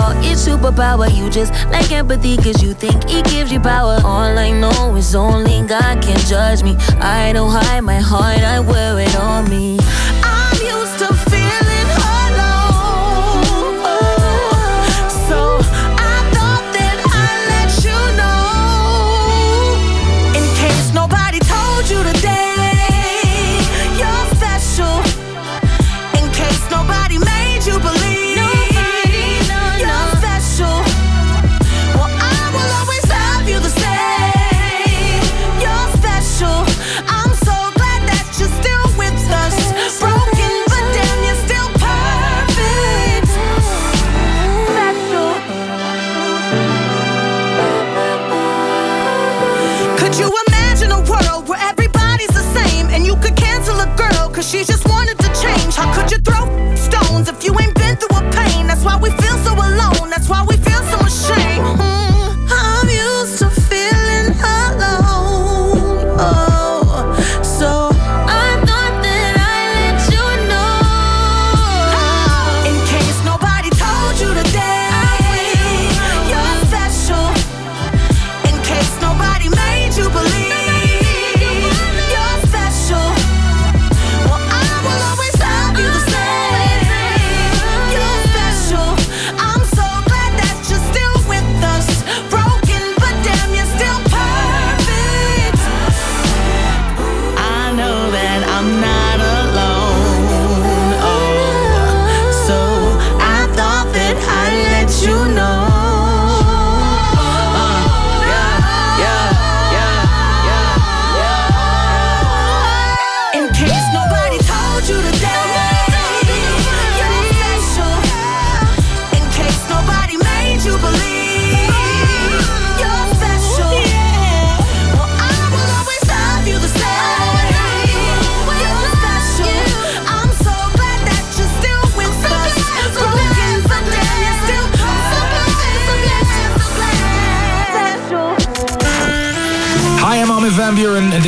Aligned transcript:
superpower. 0.00 1.08
You 1.14 1.30
just 1.30 1.52
like 1.70 1.90
empathy, 1.92 2.36
cause 2.36 2.62
you 2.62 2.74
think 2.74 2.96
it 3.08 3.24
gives 3.26 3.52
you 3.52 3.60
power. 3.60 3.98
All 4.04 4.38
I 4.38 4.50
know 4.50 4.94
is 4.96 5.14
only 5.14 5.66
God 5.66 6.02
can 6.02 6.18
judge 6.26 6.62
me. 6.62 6.76
I 7.00 7.32
don't 7.32 7.50
hide 7.50 7.80
my 7.80 8.00
heart, 8.00 8.40
I 8.40 8.60
wear 8.60 8.98
it 8.98 9.14
on 9.16 9.48
me. 9.48 9.78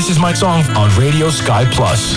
This 0.07 0.19
is 0.19 0.23
my 0.23 0.33
song 0.33 0.63
on 0.77 0.97
Radio 0.97 1.31
Sky 1.31 1.65
Plus. 1.65 2.15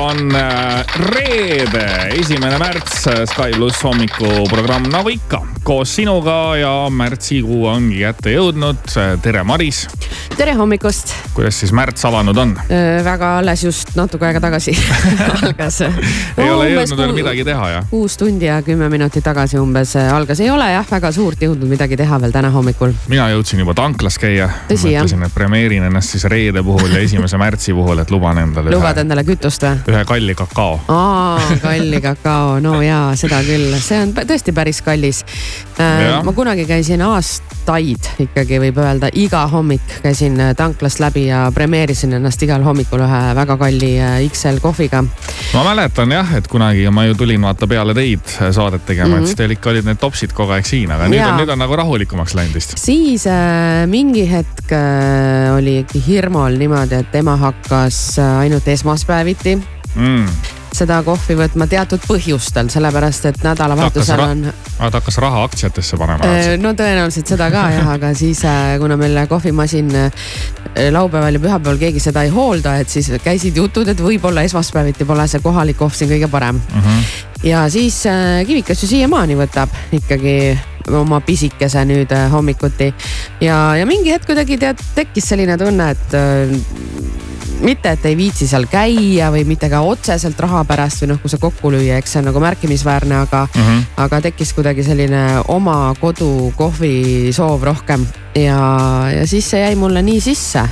on 0.00 0.34
äh, 0.36 0.84
reede, 1.14 1.86
esimene 2.20 2.58
märts, 2.60 3.06
äh, 3.06 3.24
Sky 3.26 3.56
pluss 3.56 3.80
hommikuprogramm 3.84 4.90
nagu 4.92 5.10
ikka 5.12 5.40
koos 5.66 5.96
sinuga 5.96 6.56
ja 6.60 6.74
märtsikuu 6.92 7.64
ongi 7.72 8.04
kätte 8.04 8.36
jõudnud. 8.36 8.84
Äh, 9.00 9.16
tere, 9.24 9.44
Maris. 9.44 9.86
tere 10.36 10.54
hommikust 10.58 11.15
kuidas 11.36 11.60
siis 11.60 11.72
märts 11.76 12.04
alanud 12.08 12.36
on? 12.40 12.54
väga 13.04 13.36
alles 13.38 13.64
just 13.64 13.92
natuke 13.98 14.26
aega 14.28 14.40
tagasi 14.40 14.72
algas 15.42 15.80
ei 15.84 16.50
ole 16.50 16.70
jõudnud 16.72 17.02
veel 17.02 17.14
midagi 17.20 17.44
teha 17.46 17.68
jah? 17.74 17.88
kuus 17.90 18.16
tundi 18.20 18.48
ja 18.48 18.58
kümme 18.64 18.88
minutit 18.92 19.24
tagasi 19.24 19.60
umbes 19.60 19.94
algas, 20.00 20.40
ei 20.40 20.50
ole 20.50 20.68
jah 20.72 20.86
väga 20.90 21.12
suurt 21.12 21.42
jõudnud 21.42 21.68
midagi 21.70 21.98
teha 22.00 22.20
veel 22.22 22.32
täna 22.34 22.50
hommikul. 22.54 22.94
mina 23.12 23.28
jõudsin 23.34 23.62
juba 23.62 23.74
tanklas 23.76 24.18
käia. 24.22 24.48
mõtlesin, 24.70 25.26
et 25.26 25.34
premeerin 25.34 25.86
ennast 25.90 26.16
siis 26.16 26.24
reede 26.30 26.62
puhul 26.64 26.94
ja 26.94 27.02
esimese 27.04 27.38
märtsi 27.40 27.74
puhul, 27.76 28.00
et 28.02 28.10
luban 28.10 28.40
endale. 28.42 28.72
lubad 28.74 28.96
ühe, 28.96 29.04
endale 29.06 29.24
kütust 29.28 29.66
või? 29.66 29.82
ühe 29.92 30.04
kalli 30.08 30.34
kakao. 30.38 30.80
aa, 30.88 31.15
kalli 31.62 32.00
kakao, 32.00 32.58
no 32.62 32.78
jaa, 32.82 33.10
seda 33.18 33.40
küll, 33.46 33.74
see 33.82 33.98
on 34.02 34.14
tõesti 34.16 34.54
päris 34.56 34.82
kallis. 34.84 35.24
Jah. 35.76 36.22
ma 36.24 36.32
kunagi 36.32 36.64
käisin 36.64 37.02
aastaid 37.04 38.06
ikkagi 38.24 38.56
võib 38.62 38.78
öelda, 38.80 39.10
iga 39.12 39.42
hommik 39.52 39.98
käisin 40.00 40.38
äh, 40.40 40.54
tanklast 40.56 41.02
läbi 41.02 41.26
ja 41.26 41.42
premeerisin 41.52 42.16
ennast 42.16 42.40
igal 42.46 42.64
hommikul 42.64 43.04
ühe 43.04 43.20
väga 43.36 43.58
kalli 43.60 43.90
äh, 44.00 44.16
XL 44.24 44.62
kohviga. 44.64 45.02
ma 45.52 45.66
mäletan 45.68 46.16
jah, 46.16 46.32
et 46.38 46.48
kunagi 46.48 46.88
ma 46.88 47.04
ju 47.10 47.18
tulin 47.20 47.44
vaata 47.44 47.68
peale 47.68 47.92
teid 47.94 48.24
saadet 48.56 48.86
tegema 48.88 49.08
mm, 49.08 49.14
-hmm. 49.14 49.20
et 49.20 49.26
siis 49.26 49.40
teil 49.42 49.52
ikka 49.58 49.70
olid 49.74 49.84
need 49.90 50.00
topsid 50.00 50.32
kogu 50.32 50.56
aeg 50.56 50.64
siin, 50.66 50.90
aga 50.96 51.10
nüüd 51.12 51.20
Jaa. 51.20 51.34
on, 51.34 51.40
nüüd 51.42 51.52
on 51.52 51.60
nagu 51.60 51.76
rahulikumaks 51.76 52.34
läinud 52.34 52.56
vist. 52.56 52.76
siis 52.80 53.26
äh, 53.28 53.84
mingi 53.86 54.24
hetk 54.32 54.72
äh, 54.72 55.52
oligi 55.56 56.02
Hirmul 56.08 56.56
niimoodi, 56.56 57.04
et 57.04 57.12
tema 57.12 57.36
hakkas 57.36 58.18
äh, 58.18 58.38
ainult 58.46 58.68
esmaspäeviti 58.68 59.60
Mm. 59.96 60.26
Seda 60.76 61.00
kohvi 61.06 61.36
võtma 61.38 61.66
teatud 61.70 62.02
põhjustel, 62.06 62.68
sellepärast 62.72 63.30
et 63.30 63.42
nädalavahetusel 63.44 64.22
on 64.26 64.46
ta 64.76 64.90
hakkas 64.98 65.18
raha 65.22 65.42
aktsiatesse 65.46 65.96
panema. 66.00 66.28
Äh, 66.28 66.54
no 66.60 66.72
tõenäoliselt 66.76 67.32
seda 67.32 67.48
ka 67.52 67.66
jah, 67.72 67.90
aga 67.96 68.12
siis 68.18 68.42
äh, 68.48 68.76
kuna 68.82 68.98
meil 69.00 69.18
kohvimasin 69.30 69.90
äh, 69.96 70.26
laupäeval 70.92 71.38
ja 71.38 71.42
pühapäeval 71.42 71.80
keegi 71.80 72.02
seda 72.02 72.26
ei 72.26 72.32
hoolda, 72.34 72.76
et 72.82 72.92
siis 72.92 73.10
käisid 73.24 73.56
jutud, 73.56 73.88
et 73.88 74.00
võib-olla 74.02 74.44
esmaspäeviti 74.46 75.08
pole 75.08 75.26
see 75.30 75.44
kohalik 75.44 75.80
kohv 75.80 75.96
siin 75.96 76.12
kõige 76.12 76.30
parem 76.32 76.60
mm. 76.60 76.80
-hmm. 76.80 77.04
ja 77.48 77.66
siis 77.72 78.02
äh, 78.10 78.42
Kivikas 78.46 78.82
ju 78.82 78.90
siiamaani 78.92 79.38
võtab 79.38 79.72
ikkagi 79.96 80.36
oma 80.94 81.20
pisikese 81.20 81.82
nüüd 81.84 82.12
hommikuti 82.30 82.92
ja, 83.40 83.76
ja 83.76 83.86
mingi 83.86 84.12
hetk 84.12 84.28
kuidagi 84.28 84.58
tead, 84.58 84.82
tekkis 84.94 85.32
selline 85.32 85.58
tunne, 85.58 85.90
et 85.90 87.25
mitte, 87.60 87.92
et 87.96 88.04
ei 88.06 88.16
viitsi 88.18 88.46
seal 88.48 88.66
käia 88.70 89.30
või 89.34 89.44
mitte 89.48 89.68
ka 89.72 89.80
otseselt 89.86 90.40
raha 90.40 90.62
pärast 90.68 91.02
või 91.02 91.12
noh, 91.12 91.20
kui 91.22 91.32
see 91.32 91.40
kokku 91.42 91.70
lüüa, 91.72 91.98
eks 92.00 92.12
see 92.16 92.20
on 92.22 92.28
nagu 92.30 92.40
märkimisväärne, 92.42 93.20
aga 93.26 93.46
mm, 93.46 93.62
-hmm. 93.62 93.84
aga 94.04 94.20
tekkis 94.28 94.52
kuidagi 94.56 94.84
selline 94.86 95.22
oma 95.48 95.94
kodu 96.00 96.52
kohvi 96.56 97.32
soov 97.32 97.62
rohkem 97.64 98.06
ja, 98.34 98.58
ja 99.12 99.26
siis 99.26 99.50
see 99.50 99.60
jäi 99.60 99.74
mulle 99.76 100.02
nii 100.02 100.20
sisse. 100.20 100.66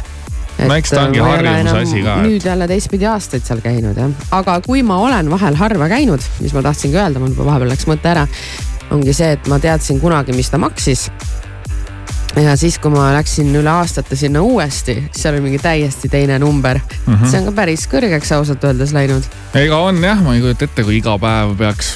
No 0.58 0.74
eks 0.74 0.90
ta 0.94 1.02
ongi 1.08 1.18
harjumuse 1.18 1.78
asi 1.80 2.02
ka, 2.02 2.14
et- 2.14 2.26
nüüd 2.28 2.44
jälle 2.46 2.68
teistpidi 2.70 3.06
aastaid 3.10 3.42
seal 3.42 3.60
käinud 3.60 3.96
jah, 3.98 4.10
aga 4.30 4.60
kui 4.60 4.82
ma 4.86 5.00
olen 5.02 5.30
vahel 5.30 5.56
harva 5.58 5.88
käinud, 5.90 6.22
mis 6.40 6.54
ma 6.54 6.62
tahtsingi 6.62 6.96
öelda, 6.96 7.18
mul 7.18 7.34
vahepeal 7.34 7.72
läks 7.72 7.88
mõte 7.90 8.06
ära, 8.12 8.26
ongi 8.94 9.12
see, 9.12 9.32
et 9.34 9.48
ma 9.50 9.58
teadsin 9.58 9.98
kunagi, 10.00 10.32
mis 10.32 10.50
ta 10.50 10.58
maksis 10.62 11.08
ja 12.42 12.56
siis, 12.56 12.78
kui 12.82 12.92
ma 12.92 13.08
läksin 13.14 13.52
üle 13.56 13.70
aastate 13.70 14.16
sinna 14.18 14.42
uuesti, 14.42 14.96
siis 15.06 15.22
seal 15.22 15.36
oli 15.36 15.44
mingi 15.48 15.60
täiesti 15.62 16.08
teine 16.08 16.38
number 16.42 16.78
mm. 16.78 17.14
-hmm. 17.14 17.30
see 17.30 17.40
on 17.40 17.50
ka 17.50 17.52
päris 17.60 17.86
kõrgeks 17.90 18.34
ausalt 18.36 18.64
öeldes 18.64 18.92
läinud. 18.92 19.22
ega 19.54 19.78
on 19.78 20.02
jah, 20.04 20.22
ma 20.22 20.34
ei 20.34 20.40
kujuta 20.40 20.64
ette, 20.64 20.84
kui 20.84 20.98
iga 20.98 21.18
päev 21.18 21.56
peaks, 21.58 21.94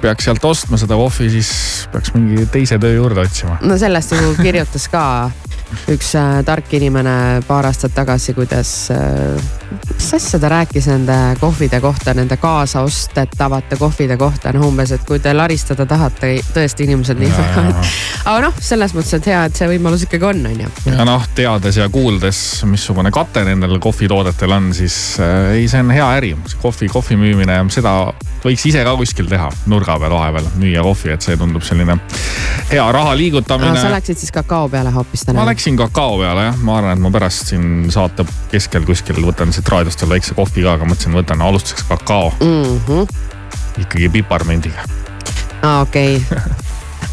peaks 0.00 0.24
sealt 0.24 0.44
ostma 0.44 0.78
seda 0.80 0.94
kohvi, 0.94 1.30
siis 1.30 1.50
peaks 1.92 2.14
mingi 2.14 2.46
teise 2.46 2.78
töö 2.78 2.94
juurde 2.94 3.26
otsima. 3.26 3.58
no 3.62 3.78
sellest 3.78 4.12
ju 4.12 4.34
kirjutas 4.42 4.88
ka 4.88 5.30
üks 5.90 6.14
äh, 6.18 6.40
tark 6.46 6.72
inimene 6.76 7.40
paar 7.46 7.68
aastat 7.68 7.94
tagasi, 7.94 8.34
kuidas 8.36 8.72
äh,, 8.94 9.50
mis 9.94 10.08
asja 10.16 10.40
ta 10.42 10.50
rääkis 10.50 10.88
nende 10.90 11.16
kohvide 11.40 11.80
kohta, 11.80 12.14
nende 12.14 12.36
kaasaostetavate 12.40 13.78
kohvide 13.80 14.16
kohta, 14.20 14.52
noh 14.56 14.66
umbes, 14.68 14.92
et 14.96 15.04
kui 15.06 15.20
te 15.22 15.34
laristada 15.34 15.86
tahate, 15.88 16.32
tõesti 16.54 16.86
inimesed 16.88 17.20
nii 17.20 17.30
väga, 17.36 17.66
et. 17.70 17.92
aga 18.24 18.38
noh, 18.46 18.58
selles 18.70 18.94
mõttes, 18.96 19.14
et 19.20 19.30
hea, 19.30 19.44
et 19.48 19.60
see 19.60 19.70
võimalus 19.70 20.06
ikkagi 20.06 20.28
on, 20.30 20.42
on 20.50 20.64
ju. 20.64 20.72
ja 20.90 21.06
noh, 21.08 21.28
teades 21.36 21.80
ja 21.80 21.88
kuuldes, 21.92 22.42
missugune 22.70 23.12
kate 23.14 23.44
nendel 23.46 23.78
kohvitoodetel 23.82 24.56
on, 24.56 24.72
siis 24.76 24.96
äh, 25.22 25.54
ei, 25.58 25.68
see 25.70 25.84
on 25.84 25.94
hea 25.94 26.10
äri. 26.18 26.34
kohvi, 26.62 26.90
kohvi 26.90 27.18
müümine, 27.20 27.62
seda 27.74 27.94
võiks 28.44 28.66
ise 28.70 28.84
ka 28.86 28.96
kuskil 28.98 29.28
teha, 29.30 29.50
nurga 29.70 29.98
peal 30.00 30.16
vahepeal 30.16 30.50
müüa 30.60 30.84
kohvi, 30.86 31.14
et 31.14 31.24
see 31.24 31.38
tundub 31.40 31.64
selline 31.66 31.98
hea 32.70 32.92
raha 32.92 33.16
liigutamine 33.18 33.74
sa 33.80 33.90
läksid 33.90 34.20
siis 34.20 34.32
kakao 34.34 34.68
peale 34.68 34.92
hoopis 34.94 35.24
täna? 35.26 35.40
ma 35.40 35.46
läksin 35.50 35.76
kakao 35.78 36.18
peale 36.20 36.46
jah, 36.48 36.62
ma 36.62 36.78
arvan, 36.78 36.96
et 36.96 37.02
ma 37.02 37.10
pärast 37.14 37.50
siin 37.50 37.90
saate 37.92 38.26
keskel 38.52 38.86
kuskil 38.88 39.18
võtan 39.24 39.54
siit 39.54 39.68
raadiost 39.68 40.04
veel 40.04 40.16
väikse 40.16 40.36
kohvi 40.38 40.64
ka, 40.66 40.76
aga 40.78 40.88
mõtlesin, 40.88 41.16
võtan 41.18 41.42
alustuseks 41.46 41.88
kakao 41.90 42.32
mm. 42.38 42.80
-hmm. 42.86 43.06
ikkagi 43.86 44.08
piparmendiga. 44.20 44.86
aa, 45.62 45.80
okei 45.80 46.18
okay. 46.22 46.68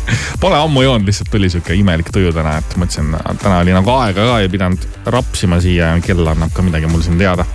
Pole 0.41 0.55
ammu 0.55 0.81
joonud, 0.81 1.07
lihtsalt 1.07 1.31
tuli 1.31 1.49
sihuke 1.49 1.75
imelik 1.75 2.11
tuju 2.13 2.31
täna, 2.31 2.57
et 2.61 2.75
mõtlesin, 2.79 3.11
täna 3.41 3.57
oli 3.63 3.73
nagu 3.75 3.91
aega 3.97 4.27
ka 4.29 4.37
ei 4.39 4.51
pidanud 4.51 4.85
rapsima 5.05 5.59
siia 5.63 5.91
ja 5.95 6.03
kell 6.05 6.29
annab 6.31 6.53
ka 6.55 6.63
midagi 6.63 6.87
mul 6.87 7.03
siin 7.03 7.19
teada. 7.19 7.45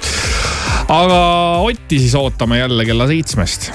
aga 0.89 1.23
Otti 1.63 2.03
siis 2.03 2.15
ootame 2.19 2.59
jälle 2.59 2.85
kella 2.85 3.07
seitsmest. 3.07 3.71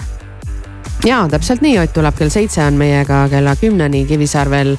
Ja 1.08 1.24
täpselt 1.32 1.64
nii, 1.64 1.78
Ott 1.80 1.94
tuleb 1.96 2.18
kell 2.18 2.34
seitse, 2.34 2.64
on 2.66 2.78
meiega 2.80 3.26
kella 3.32 3.56
kümneni 3.60 4.06
Kivisaar 4.10 4.52
veel 4.52 4.76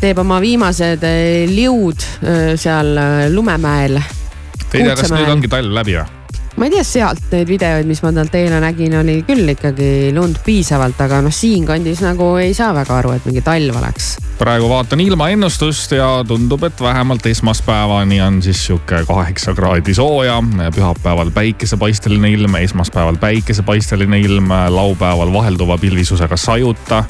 teeb 0.00 0.20
oma 0.20 0.40
viimased 0.42 1.04
eh, 1.08 1.46
liud 1.48 2.04
eh, 2.20 2.52
seal 2.60 2.92
eh, 3.00 3.24
Lumemäel. 3.32 3.96
ei 3.96 4.84
tea, 4.84 4.94
kas 4.98 5.12
nüüd 5.14 5.32
ongi 5.32 5.52
talv 5.52 5.72
läbi 5.80 5.96
või? 5.96 6.15
Ma 6.56 6.66
ei 6.66 6.72
tea, 6.72 6.84
sealt 6.86 7.32
neid 7.32 7.48
videoid, 7.48 7.88
mis 7.88 8.00
ma 8.04 8.12
talt 8.16 8.34
eile 8.38 8.60
nägin, 8.62 8.94
oli 9.00 9.18
küll 9.28 9.52
ikkagi 9.52 10.12
lund 10.16 10.40
piisavalt, 10.44 11.00
aga 11.04 11.20
noh, 11.24 11.34
siinkandis 11.34 12.00
nagu 12.04 12.30
ei 12.40 12.54
saa 12.56 12.72
väga 12.76 12.96
aru, 13.00 13.12
et 13.16 13.26
mingi 13.28 13.42
talv 13.44 13.76
oleks. 13.76 14.14
praegu 14.38 14.68
vaatan 14.68 15.00
ilmaennustust 15.00 15.92
ja 15.96 16.08
tundub, 16.28 16.64
et 16.68 16.80
vähemalt 16.80 17.26
esmaspäevani 17.26 18.20
on 18.20 18.42
siis 18.42 18.66
sihuke 18.66 19.04
kaheksa 19.08 19.54
kraadi 19.54 19.94
sooja. 19.94 20.42
pühapäeval 20.74 21.30
päikesepaisteline 21.30 22.30
ilm, 22.30 22.54
esmaspäeval 22.54 23.16
päikesepaisteline 23.20 24.20
ilm, 24.20 24.48
laupäeval 24.68 25.32
vahelduva 25.32 25.78
pilvisusega 25.78 26.36
sajuta. 26.36 27.04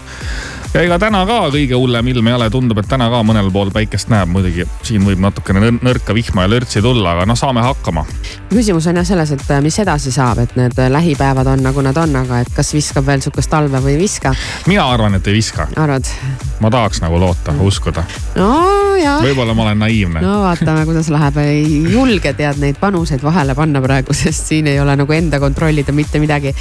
Ja 0.77 0.83
ega 0.85 0.99
täna 1.01 1.23
ka 1.25 1.39
kõige 1.55 1.79
hullem 1.79 2.11
ilm 2.13 2.27
ei 2.29 2.35
ole, 2.37 2.49
tundub, 2.53 2.77
et 2.83 2.89
täna 2.91 3.07
ka 3.09 3.23
mõnel 3.25 3.49
pool 3.53 3.71
päikest 3.73 4.11
näeb, 4.13 4.29
muidugi 4.29 4.67
siin 4.85 5.07
võib 5.09 5.23
natukene 5.25 5.63
nõr- 5.63 5.79
nõrka 5.87 6.13
vihma 6.17 6.45
ja 6.45 6.51
lörtsi 6.53 6.83
tulla, 6.85 7.15
aga 7.15 7.25
noh, 7.29 7.39
saame 7.39 7.65
hakkama. 7.65 8.05
küsimus 8.51 8.89
on 8.91 9.01
jah 9.01 9.07
selles, 9.09 9.33
et 9.33 9.51
äh, 9.57 9.63
mis 9.65 9.79
edasi 9.81 10.13
saab, 10.13 10.43
et 10.45 10.53
need 10.59 10.77
äh, 10.77 10.91
lähipäevad 10.93 11.49
on 11.55 11.65
nagu 11.65 11.85
nad 11.87 11.97
on, 11.97 12.13
aga 12.21 12.43
et 12.45 12.53
kas 12.57 12.75
viskab 12.77 13.09
veel 13.09 13.25
sihukest 13.25 13.51
talve 13.51 13.81
või 13.81 13.95
ei 13.97 14.03
viska, 14.05 14.35
mina 14.69 14.85
arvan, 14.93 15.17
et 15.17 15.33
ei 15.33 15.39
viska, 15.39 15.69
arvad? 15.81 16.13
ma 16.61 16.71
tahaks 16.73 17.01
nagu 17.05 17.21
loota, 17.25 17.57
uskuda, 17.65 18.05
no 18.37 18.53
jaa 19.01 19.17
võib-olla 19.25 19.57
ma 19.57 19.69
olen 19.71 19.85
naiivne. 19.87 20.21
No 20.25 20.43
vaatame, 20.45 20.85
kuidas 20.89 21.09
läheb, 21.13 21.41
ei 21.41 21.65
julge 21.93 22.37
tead 22.37 22.61
neid 22.61 22.81
panuseid 22.81 23.25
vahele 23.25 23.57
panna 23.57 23.81
praegu, 23.85 24.17
sest 24.17 24.53
siin 24.53 24.69
ei 24.69 24.81
ole 24.81 24.97
nagu 25.01 25.17
enda 25.17 25.41
kontrollida 25.41 25.97
mitte 25.97 26.21
midagi. 26.21 26.53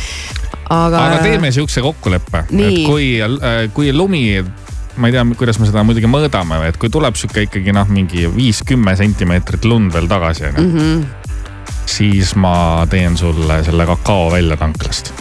Aga, 0.70 1.02
aga 1.10 1.18
teeme 1.24 1.52
sihukese 1.54 1.84
kokkuleppe, 1.86 2.46
et 2.50 2.80
kui, 2.86 3.10
kui 3.76 3.92
lumi, 3.94 4.24
ma 4.98 5.10
ei 5.10 5.16
tea, 5.16 5.26
kuidas 5.38 5.60
me 5.62 5.70
seda 5.70 5.84
muidugi 5.86 6.10
mõõdame, 6.10 6.62
et 6.70 6.80
kui 6.82 6.92
tuleb 6.94 7.18
sihuke 7.20 7.46
ikkagi 7.50 7.76
noh, 7.76 7.90
mingi 7.92 8.26
viis-kümme 8.32 8.96
sentimeetrit 8.98 9.68
lund 9.70 9.94
veel 9.96 10.10
tagasi 10.12 10.50
onju 10.50 10.64
mm. 10.64 10.74
-hmm. 10.80 11.06
siis 11.86 12.36
ma 12.36 12.88
teen 12.90 13.18
sulle 13.18 13.64
selle 13.64 13.86
kakao 13.86 14.32
välja 14.32 14.58
tanklast. 14.58 15.14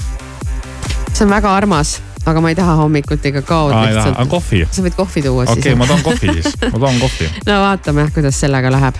see 1.12 1.24
on 1.24 1.30
väga 1.30 1.56
armas, 1.56 2.00
aga 2.26 2.40
ma 2.40 2.48
ei 2.48 2.54
taha 2.54 2.74
hommikuti 2.74 3.32
kakaod 3.32 3.72
aga 3.72 3.86
lihtsalt. 3.86 4.28
kohvi, 4.28 4.66
sa 4.70 4.82
võid 4.82 4.96
kohvi 4.96 5.22
tuua 5.22 5.42
okei 5.42 5.52
okay,, 5.52 5.62
siis. 5.62 5.78
ma 5.78 5.86
toon 5.86 6.02
kohvi 6.02 6.32
siis, 6.40 6.54
ma 6.72 6.78
toon 6.78 7.00
kohvi. 7.00 7.30
no 7.48 7.60
vaatame 7.60 8.10
kuidas 8.14 8.40
sellega 8.40 8.70
läheb. 8.70 8.94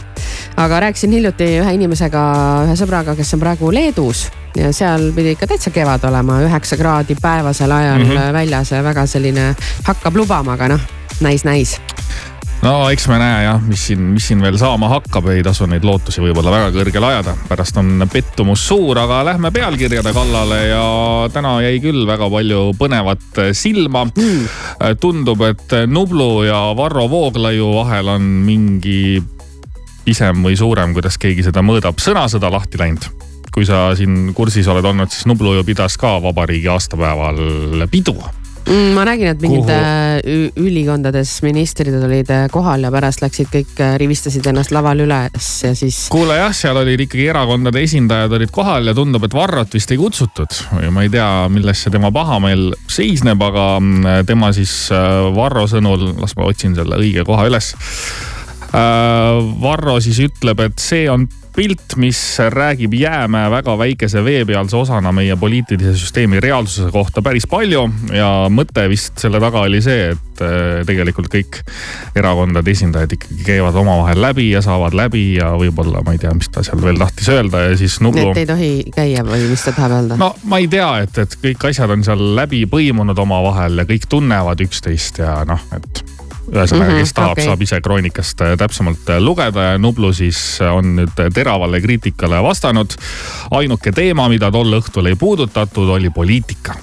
aga 0.57 0.81
rääkisin 0.81 1.11
hiljuti 1.11 1.53
ühe 1.61 1.75
inimesega, 1.75 2.25
ühe 2.67 2.77
sõbraga, 2.77 3.17
kes 3.17 3.35
on 3.35 3.41
praegu 3.41 3.73
Leedus 3.73 4.29
ja 4.57 4.73
seal 4.73 5.11
pidi 5.15 5.35
ikka 5.35 5.49
täitsa 5.51 5.73
kevad 5.75 6.05
olema, 6.09 6.39
üheksa 6.47 6.79
kraadi 6.79 7.17
päevasel 7.23 7.73
ajal 7.73 8.05
mm. 8.05 8.11
-hmm. 8.11 8.33
väljas 8.33 8.71
ja 8.71 8.85
väga 8.85 9.07
selline 9.07 9.55
hakkab 9.85 10.17
lubama, 10.17 10.53
aga 10.53 10.69
noh, 10.69 10.81
näis-näis. 11.21 11.81
no 12.63 12.91
eks 12.91 13.09
me 13.09 13.19
näe 13.19 13.43
jah, 13.45 13.63
mis 13.63 13.87
siin, 13.87 14.01
mis 14.15 14.29
siin 14.29 14.43
veel 14.43 14.59
saama 14.59 14.89
hakkab, 14.89 15.27
ei 15.35 15.43
tasu 15.43 15.67
neid 15.67 15.85
lootusi 15.85 16.23
võib-olla 16.23 16.55
väga 16.55 16.71
kõrgele 16.79 17.11
ajada, 17.11 17.37
pärast 17.49 17.77
on 17.77 18.07
pettumus 18.13 18.69
suur, 18.69 18.99
aga 18.99 19.25
lähme 19.25 19.51
pealkirjade 19.51 20.13
kallale 20.13 20.61
ja 20.69 20.87
täna 21.33 21.59
jäi 21.63 21.81
küll 21.83 22.07
väga 22.07 22.31
palju 22.31 22.73
põnevat 22.79 23.43
silma 23.53 24.05
mm.. 24.05 24.49
tundub, 25.01 25.43
et 25.43 25.79
Nublu 25.87 26.45
ja 26.47 26.71
Varro 26.77 27.09
Vooglaiu 27.11 27.75
vahel 27.75 28.09
on 28.09 28.23
mingi 28.23 29.23
pisem 30.05 30.43
või 30.45 30.57
suurem, 30.57 30.93
kuidas 30.95 31.19
keegi 31.19 31.43
seda 31.43 31.63
mõõdab, 31.65 31.99
sõnasõda 31.99 32.53
lahti 32.53 32.79
läinud 32.79 33.34
kui 33.55 33.67
sa 33.69 33.89
siin 33.99 34.33
kursis 34.35 34.69
oled 34.71 34.85
olnud, 34.85 35.13
siis 35.15 35.29
Nublu 35.31 35.55
ju 35.59 35.67
pidas 35.67 35.99
ka 36.01 36.17
vabariigi 36.23 36.73
aastapäeval 36.73 37.87
pidu 37.91 38.19
Mm, 38.65 38.95
ma 38.97 39.03
nägin, 39.05 39.29
et 39.29 39.43
mingid 39.45 39.67
Kuhu? 39.67 39.73
äh, 39.77 40.53
ülikondades 40.57 41.35
ministrid 41.45 41.93
olid 41.99 42.31
äh, 42.33 42.47
kohal 42.53 42.87
ja 42.87 42.91
pärast 42.95 43.21
läksid 43.21 43.51
kõik, 43.53 43.75
rivistasid 44.01 44.47
ennast 44.49 44.73
laval 44.73 45.03
üles 45.05 45.49
ja 45.67 45.75
siis. 45.77 46.07
kuule 46.13 46.39
jah, 46.39 46.55
seal 46.57 46.81
olid 46.81 47.03
ikkagi 47.05 47.27
erakondade 47.29 47.83
esindajad 47.85 48.33
olid 48.39 48.55
kohal 48.55 48.89
ja 48.89 48.97
tundub, 48.97 49.27
et 49.29 49.37
Varrot 49.37 49.77
vist 49.77 49.93
ei 49.93 50.01
kutsutud 50.01 50.57
ma 50.97 51.05
ei 51.05 51.13
tea, 51.13 51.29
milles 51.53 51.85
see 51.85 51.93
tema 51.93 52.09
pahameel 52.15 52.71
seisneb, 52.89 53.45
aga 53.45 53.67
tema 54.25 54.49
siis 54.57 54.73
äh, 54.97 55.29
Varro 55.37 55.67
sõnul, 55.69 56.15
las 56.23 56.33
ma 56.39 56.49
otsin 56.49 56.73
selle 56.79 57.03
õige 57.05 57.27
koha 57.29 57.51
üles. 57.51 57.75
Varro 58.75 60.01
siis 60.03 60.17
ütleb, 60.25 60.59
et 60.65 60.81
see 60.83 61.05
on 61.07 61.29
pilt, 61.55 61.97
mis 61.97 62.19
räägib 62.51 62.95
jäämäe 62.99 63.51
väga 63.51 63.77
väikese 63.79 64.25
veepealse 64.25 64.77
osana 64.77 65.13
meie 65.13 65.37
poliitilise 65.37 65.95
süsteemi 65.99 66.41
reaalsuse 66.41 66.91
kohta 66.93 67.23
päris 67.23 67.47
palju. 67.47 67.85
ja 68.13 68.29
mõte 68.51 68.89
vist 68.91 69.19
selle 69.23 69.41
taga 69.41 69.63
oli 69.69 69.83
see, 69.83 70.11
et 70.15 70.43
äh, 70.43 70.83
tegelikult 70.87 71.31
kõik 71.33 71.61
erakondade 72.17 72.71
esindajad 72.75 73.15
ikkagi 73.17 73.47
käivad 73.47 73.79
omavahel 73.79 74.21
läbi 74.23 74.49
ja 74.51 74.63
saavad 74.63 74.97
läbi 74.99 75.27
ja 75.37 75.53
võib-olla 75.59 76.03
ma 76.07 76.17
ei 76.17 76.23
tea, 76.23 76.35
mis 76.35 76.51
ta 76.51 76.65
seal 76.67 76.83
veel 76.83 76.99
tahtis 76.99 77.31
öelda 77.31 77.69
ja 77.69 77.77
siis 77.79 78.01
Nublu. 78.03 78.33
et 78.33 78.43
ei 78.43 78.51
tohi 78.51 78.73
käia 78.95 79.23
või 79.27 79.47
mis 79.53 79.63
ta 79.63 79.73
tahab 79.77 79.99
öelda? 80.01 80.19
no 80.19 80.33
ma 80.51 80.59
ei 80.63 80.69
tea, 80.71 80.91
et, 81.07 81.23
et 81.23 81.39
kõik 81.45 81.71
asjad 81.71 81.95
on 81.95 82.03
seal 82.07 82.27
läbi 82.41 82.65
põimunud 82.71 83.19
omavahel 83.27 83.85
ja 83.85 83.87
kõik 83.89 84.11
tunnevad 84.11 84.67
üksteist 84.67 85.23
ja 85.23 85.39
noh, 85.49 85.63
et 85.77 86.05
ühesõnaga, 86.53 86.97
kes 86.99 87.11
mhm, 87.11 87.17
tahab 87.17 87.35
okay., 87.37 87.47
saab 87.49 87.63
ise 87.65 87.81
kroonikast 87.85 88.43
äh, 88.45 88.55
täpsemalt 88.61 89.13
äh, 89.13 89.21
lugeda 89.23 89.71
ja 89.71 89.79
Nublu 89.81 90.13
siis 90.17 90.41
äh, 90.63 90.73
on 90.73 90.95
nüüd 90.99 91.23
teravale 91.35 91.81
kriitikale 91.81 92.43
vastanud. 92.45 92.97
ainuke 93.55 93.93
teema, 93.93 94.29
mida 94.29 94.51
tol 94.53 94.79
õhtul 94.81 95.09
ei 95.11 95.17
puudutatud, 95.17 95.89
oli 95.97 96.11
poliitika. 96.11 96.77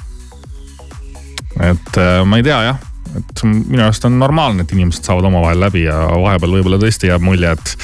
et 1.61 1.97
ma 2.25 2.37
ei 2.39 2.43
tea 2.43 2.59
jah, 2.63 2.77
et 3.17 3.43
minu 3.43 3.83
arust 3.83 4.05
on 4.07 4.17
normaalne, 4.19 4.63
et 4.63 4.71
inimesed 4.71 5.05
saavad 5.05 5.27
omavahel 5.27 5.59
läbi 5.59 5.83
ja 5.83 6.05
vahepeal 6.09 6.57
võib-olla 6.57 6.79
tõesti 6.81 7.11
jääb 7.11 7.25
mulje, 7.25 7.51
et 7.51 7.75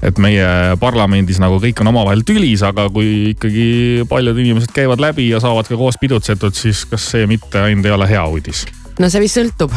et 0.00 0.16
meie 0.16 0.76
parlamendis 0.80 1.36
nagu 1.42 1.58
kõik 1.60 1.82
on 1.82 1.90
omavahel 1.92 2.22
tülis, 2.24 2.62
aga 2.64 2.86
kui 2.92 3.34
ikkagi 3.34 4.06
paljud 4.08 4.38
inimesed 4.40 4.72
käivad 4.72 5.02
läbi 5.02 5.28
ja 5.28 5.42
saavad 5.44 5.68
ka 5.68 5.76
koos 5.76 6.00
pidutsetud, 6.00 6.56
siis 6.56 6.86
kas 6.88 7.10
see 7.12 7.28
mitte 7.28 7.60
ainult 7.60 7.88
ei 7.88 7.96
ole 7.98 8.08
hea 8.08 8.24
uudis? 8.24 8.64
No 9.00 9.08
see 9.08 9.22
vist 9.24 9.38
sõltub. 9.38 9.74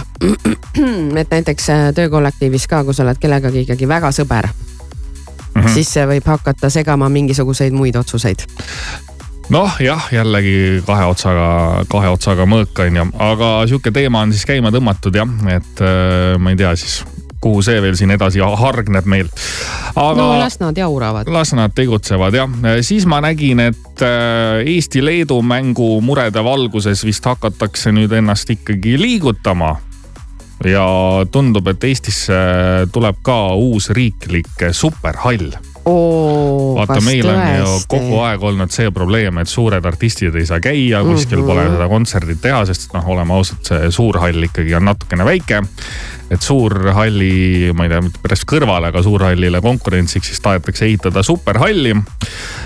et 1.22 1.32
näiteks 1.32 1.70
äh, 1.72 1.88
töökollektiivis 1.96 2.68
ka, 2.68 2.84
kui 2.84 2.96
sa 2.96 3.06
oled 3.06 3.22
kellegagi 3.22 3.64
ikkagi 3.64 3.88
väga 3.90 4.12
sõber 4.16 4.50
mm, 4.50 5.62
-hmm. 5.62 5.74
siis 5.74 5.94
see 5.96 6.06
võib 6.08 6.28
hakata 6.28 6.70
segama 6.70 7.10
mingisuguseid 7.10 7.74
muid 7.74 7.96
otsuseid 7.96 8.46
noh, 9.54 9.76
jah, 9.80 10.08
jällegi 10.12 10.84
kahe 10.88 11.06
otsaga, 11.06 11.48
kahe 11.90 12.12
otsaga 12.14 12.48
mõõk 12.50 12.80
on 12.86 13.02
ju, 13.02 13.08
aga 13.20 13.52
sihuke 13.68 13.92
teema 13.92 14.24
on 14.24 14.34
siis 14.34 14.46
käima 14.50 14.72
tõmmatud 14.72 15.16
jah, 15.16 15.30
et 15.56 15.84
äh, 15.84 16.40
ma 16.40 16.54
ei 16.54 16.60
tea 16.60 16.76
siis 16.80 17.02
kuhu 17.44 17.62
see 17.66 17.82
veel 17.84 17.98
siin 18.00 18.14
edasi 18.16 18.42
hargneb 18.44 19.08
meil. 19.10 19.30
aga. 19.96 20.18
no 20.18 20.28
las 20.40 20.60
nad 20.62 20.78
jauravad. 20.78 21.30
las 21.32 21.54
nad 21.58 21.74
tegutsevad 21.76 22.38
jah, 22.40 22.60
siis 22.82 23.08
ma 23.10 23.22
nägin, 23.24 23.60
et 23.70 24.06
äh, 24.06 24.64
Eesti-Leedu 24.76 25.42
mängu 25.46 25.98
murede 26.02 26.44
valguses 26.44 27.04
vist 27.06 27.26
hakatakse 27.26 27.92
nüüd 27.96 28.16
ennast 28.16 28.50
ikkagi 28.50 28.98
liigutama 29.02 29.76
ja 30.64 30.88
tundub, 31.32 31.68
et 31.68 31.84
Eestisse 31.84 32.40
tuleb 32.94 33.20
ka 33.26 33.38
uus 33.60 33.90
riiklik 33.94 34.70
superhall 34.72 35.52
vaata, 35.86 37.00
meil 37.04 37.28
on 37.28 37.42
ju 37.58 37.74
kogu 37.92 38.20
aeg 38.24 38.44
olnud 38.50 38.72
see 38.74 38.92
probleem, 38.96 39.38
et 39.42 39.52
suured 39.52 39.86
artistid 39.86 40.36
ei 40.40 40.48
saa 40.48 40.62
käia, 40.64 41.04
kuskil 41.04 41.40
mm 41.40 41.44
-hmm. 41.44 41.48
pole 41.48 41.68
seda 41.76 41.88
kontserdit 41.92 42.42
teha, 42.42 42.64
sest 42.66 42.94
noh, 42.94 43.08
oleme 43.16 43.34
ausad, 43.34 43.62
see 43.68 43.92
suur 43.92 44.20
hall 44.20 44.50
ikkagi 44.50 44.76
on 44.76 44.86
natukene 44.86 45.26
väike. 45.26 45.64
et 46.32 46.42
suurhalli, 46.42 47.72
ma 47.76 47.84
ei 47.84 47.90
tea, 47.90 48.02
mitte 48.02 48.20
päris 48.24 48.42
kõrvale, 48.50 48.90
aga 48.90 49.04
suurhallile 49.04 49.62
konkurentsiks 49.62 50.28
siis 50.28 50.40
tahetakse 50.42 50.86
ehitada 50.86 51.24
superhalli. 51.24 51.96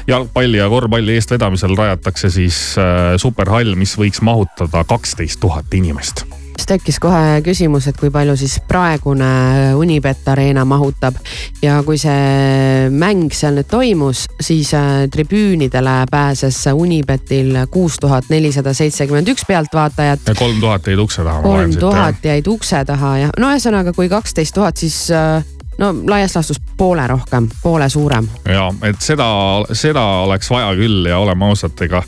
jalgpalli 0.07 0.57
ja 0.57 0.69
korvpalli 0.69 1.13
eestvedamisel 1.13 1.75
rajatakse 1.75 2.29
siis 2.29 2.75
äh, 2.77 3.17
superhall, 3.17 3.75
mis 3.75 3.97
võiks 3.97 4.21
mahutada 4.21 4.83
kaksteist 4.83 5.39
tuhat 5.39 5.73
inimest 5.73 6.25
siis 6.57 6.67
tekkis 6.69 6.99
kohe 7.01 7.41
küsimus, 7.45 7.87
et 7.89 7.97
kui 7.99 8.09
palju 8.13 8.35
siis 8.39 8.57
praegune 8.67 9.29
Unibet 9.77 10.27
Arena 10.31 10.65
mahutab 10.65 11.17
ja 11.61 11.79
kui 11.85 11.99
see 12.01 12.87
mäng 12.93 13.33
seal 13.35 13.59
nüüd 13.59 13.69
toimus, 13.71 14.25
siis 14.41 14.73
äh, 14.77 15.05
tribüünidele 15.13 15.97
pääses 16.11 16.63
Unibetil 16.73 17.53
kuus 17.71 17.99
tuhat 18.01 18.29
nelisada 18.33 18.73
seitsekümmend 18.73 19.29
üks 19.33 19.45
pealtvaatajat. 19.47 20.27
ja 20.27 20.35
kolm 20.37 20.61
tuhat 20.61 20.87
jäid 20.87 21.03
ukse 21.03 21.23
taha. 21.23 21.41
kolm 21.45 21.77
tuhat 21.79 22.25
jäid 22.25 22.47
ukse 22.47 22.83
taha 22.85 23.13
ja 23.25 23.29
no 23.37 23.53
ühesõnaga, 23.53 23.93
kui 23.93 24.09
kaksteist 24.09 24.55
tuhat, 24.57 24.77
siis 24.81 25.07
äh, 25.13 25.43
no 25.77 25.93
laias 26.09 26.35
laastus 26.35 26.61
poole 26.77 27.07
rohkem, 27.07 27.49
poole 27.63 27.89
suurem. 27.89 28.27
ja 28.45 28.67
et 28.83 29.01
seda, 29.01 29.27
seda 29.73 30.03
oleks 30.27 30.49
vaja 30.49 30.73
küll 30.77 31.05
ja 31.09 31.19
oleme 31.19 31.49
ausad, 31.51 31.77
ega 31.85 32.03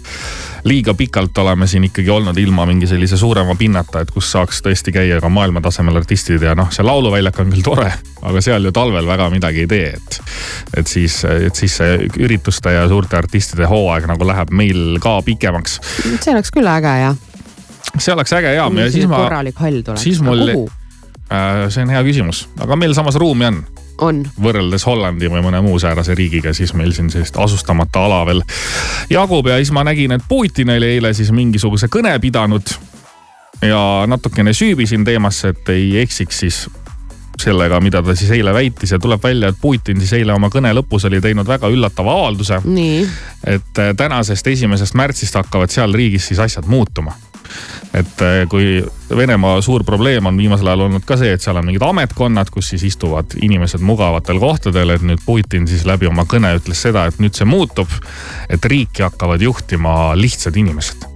liiga 0.63 0.93
pikalt 0.93 1.37
oleme 1.37 1.67
siin 1.67 1.83
ikkagi 1.87 2.09
olnud 2.09 2.37
ilma 2.37 2.65
mingi 2.65 2.87
sellise 2.87 3.17
suurema 3.17 3.55
pinnata, 3.55 4.01
et 4.03 4.11
kus 4.11 4.31
saaks 4.31 4.61
tõesti 4.65 4.93
käia 4.95 5.19
ka 5.21 5.29
maailmatasemel 5.31 6.01
artistid 6.01 6.43
ja 6.43 6.55
noh, 6.57 6.71
see 6.73 6.85
lauluväljak 6.85 7.39
on 7.39 7.53
küll 7.53 7.65
tore, 7.65 7.91
aga 8.21 8.43
seal 8.43 8.67
ju 8.67 8.73
talvel 8.75 9.07
väga 9.07 9.29
midagi 9.33 9.65
ei 9.65 9.71
tee, 9.71 9.93
et. 9.95 10.19
et 10.81 10.87
siis, 10.87 11.21
et 11.29 11.55
siis 11.55 11.77
see 11.81 12.09
ürituste 12.19 12.73
ja 12.75 12.87
suurte 12.91 13.17
artistide 13.17 13.69
hooaeg 13.69 14.09
nagu 14.09 14.27
läheb 14.27 14.51
meil 14.51 14.99
ka 15.03 15.19
pikemaks. 15.25 15.79
see 16.19 16.33
oleks 16.33 16.51
küll 16.55 16.67
äge 16.67 16.95
jah. 17.05 17.15
see 17.97 18.13
oleks 18.13 18.33
äge 18.33 18.53
ja, 18.57 18.67
ja 18.67 18.91
siis 18.91 19.07
ma. 19.07 19.23
korralik 19.23 19.63
hall 19.63 19.81
tuleb. 19.81 20.01
siis 20.01 20.21
mul, 20.25 20.57
see 21.69 21.83
on 21.85 21.93
hea 21.93 22.01
küsimus, 22.03 22.47
aga 22.59 22.75
meil 22.79 22.95
samas 22.97 23.17
ruumi 23.21 23.45
on 23.45 23.63
on. 24.01 24.23
võrreldes 24.41 24.85
Hollandi 24.87 25.29
või 25.31 25.43
mõne 25.43 25.61
muu 25.63 25.79
säärase 25.79 26.15
riigiga, 26.17 26.53
siis 26.53 26.73
meil 26.77 26.93
siin 26.95 27.09
sellist 27.13 27.37
asustamata 27.37 28.05
ala 28.05 28.23
veel 28.29 28.43
jagub 29.11 29.47
ja 29.49 29.59
siis 29.59 29.73
ma 29.75 29.83
nägin, 29.87 30.15
et 30.15 30.25
Putin 30.27 30.73
oli 30.75 30.95
eile 30.97 31.13
siis 31.13 31.31
mingisuguse 31.35 31.89
kõne 31.91 32.15
pidanud. 32.19 32.75
ja 33.61 34.05
natukene 34.07 34.53
süübisin 34.53 35.03
teemasse, 35.05 35.47
et 35.47 35.69
ei 35.69 35.99
eksiks 35.99 36.39
siis 36.39 36.69
sellega, 37.39 37.79
mida 37.79 38.01
ta 38.03 38.15
siis 38.15 38.31
eile 38.35 38.53
väitis 38.53 38.91
ja 38.91 38.99
tuleb 38.99 39.23
välja, 39.23 39.49
et 39.49 39.57
Putin 39.61 39.99
siis 39.99 40.13
eile 40.13 40.33
oma 40.33 40.49
kõne 40.49 40.73
lõpus 40.75 41.07
oli 41.07 41.21
teinud 41.21 41.47
väga 41.47 41.67
üllatava 41.67 42.13
avalduse. 42.13 42.61
et 43.47 43.83
tänasest 43.97 44.47
esimesest 44.47 44.93
märtsist 44.93 45.35
hakkavad 45.35 45.69
seal 45.69 45.93
riigis 45.93 46.27
siis 46.27 46.39
asjad 46.39 46.67
muutuma 46.67 47.15
et 47.93 48.23
äh, 48.25 48.41
kui 48.49 48.79
Venemaa 49.09 49.61
suur 49.65 49.83
probleem 49.83 50.25
on 50.29 50.37
viimasel 50.37 50.67
ajal 50.69 50.85
olnud 50.85 51.05
ka 51.07 51.17
see, 51.17 51.33
et 51.33 51.41
seal 51.41 51.57
on 51.57 51.65
mingid 51.65 51.83
ametkonnad, 51.85 52.51
kus 52.53 52.73
siis 52.75 52.85
istuvad 52.91 53.33
inimesed 53.41 53.81
mugavatel 53.81 54.41
kohtadel, 54.41 54.93
et 54.93 55.05
nüüd 55.05 55.23
Putin 55.25 55.67
siis 55.67 55.85
läbi 55.89 56.09
oma 56.09 56.27
kõne 56.29 56.53
ütles 56.59 56.85
seda, 56.85 57.07
et 57.09 57.17
nüüd 57.19 57.37
see 57.37 57.49
muutub. 57.49 57.89
et 58.49 58.65
riiki 58.65 59.03
hakkavad 59.05 59.41
juhtima 59.41 60.13
lihtsad 60.17 60.55
inimesed 60.57 61.09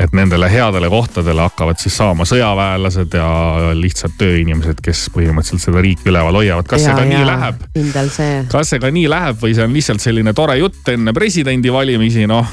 et 0.00 0.14
nendele 0.16 0.48
headele 0.50 0.88
kohtadele 0.88 1.44
hakkavad 1.48 1.80
siis 1.80 1.96
saama 1.96 2.24
sõjaväelased 2.28 3.14
ja 3.16 3.28
lihtsad 3.76 4.14
tööinimesed, 4.20 4.80
kes 4.84 5.08
põhimõtteliselt 5.14 5.66
seda 5.66 5.82
riiki 5.84 6.08
üleval 6.12 6.40
hoiavad. 6.40 6.68
kas 6.70 6.84
ja, 6.84 6.90
see 6.90 6.96
ka 6.96 7.04
ja, 7.04 7.10
nii 7.10 7.28
läheb? 7.28 7.62
kindel 7.76 8.10
see. 8.14 8.40
kas 8.52 8.72
see 8.72 8.82
ka 8.82 8.92
nii 8.94 9.06
läheb 9.10 9.40
või 9.42 9.54
see 9.56 9.66
on 9.66 9.76
lihtsalt 9.76 10.04
selline 10.04 10.34
tore 10.36 10.56
jutt 10.60 10.92
enne 10.94 11.14
presidendivalimisi, 11.16 12.26
noh 12.30 12.48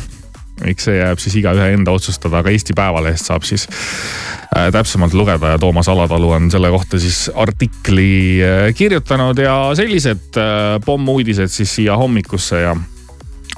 eks 0.65 0.87
see 0.89 0.97
jääb 0.97 1.21
siis 1.21 1.37
igaühe 1.41 1.69
enda 1.75 1.93
otsustada, 1.93 2.41
aga 2.41 2.53
Eesti 2.53 2.75
Päevalehest 2.77 3.29
saab 3.29 3.45
siis 3.47 3.67
äh, 3.69 4.69
täpsemalt 4.73 5.13
lugeda 5.17 5.53
ja 5.53 5.61
Toomas 5.61 5.89
Alatalu 5.89 6.31
on 6.39 6.51
selle 6.51 6.71
kohta 6.73 6.99
siis 6.99 7.27
artikli 7.35 8.39
äh, 8.41 8.73
kirjutanud 8.75 9.37
ja 9.37 9.57
sellised 9.77 10.39
äh, 10.41 10.77
pommuudised 10.85 11.53
siis 11.53 11.75
siia 11.75 11.97
hommikusse 11.97 12.61
ja 12.61 12.75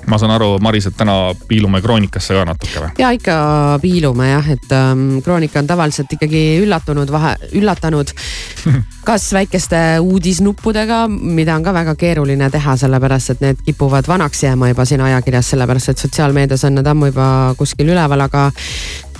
ma 0.07 0.17
saan 0.17 0.31
aru, 0.35 0.51
Maris, 0.63 0.87
et 0.89 0.97
täna 0.97 1.33
piilume 1.47 1.81
Kroonikasse 1.81 2.37
ka 2.37 2.45
natuke 2.47 2.83
või? 2.83 2.91
ja 3.01 3.11
ikka 3.15 3.35
piilume 3.81 4.29
jah, 4.31 4.51
et 4.55 4.75
ähm, 4.75 5.19
Kroonika 5.25 5.59
on 5.61 5.67
tavaliselt 5.69 6.13
ikkagi 6.15 6.43
üllatunud 6.63 7.11
vahe, 7.11 7.35
üllatanud 7.59 8.13
kas 9.09 9.29
väikeste 9.33 9.81
uudisnuppudega, 10.05 11.03
mida 11.09 11.55
on 11.55 11.65
ka 11.65 11.73
väga 11.73 11.95
keeruline 11.99 12.49
teha, 12.53 12.75
sellepärast 12.79 13.35
et 13.35 13.45
need 13.45 13.61
kipuvad 13.65 14.07
vanaks 14.07 14.43
jääma 14.45 14.71
juba 14.73 14.85
siin 14.85 15.01
ajakirjas, 15.05 15.53
sellepärast 15.55 15.93
et 15.93 16.03
sotsiaalmeedias 16.05 16.65
on 16.67 16.79
need 16.79 16.89
ammu 16.91 17.11
juba 17.11 17.29
kuskil 17.57 17.93
üleval, 17.95 18.27
aga 18.27 18.49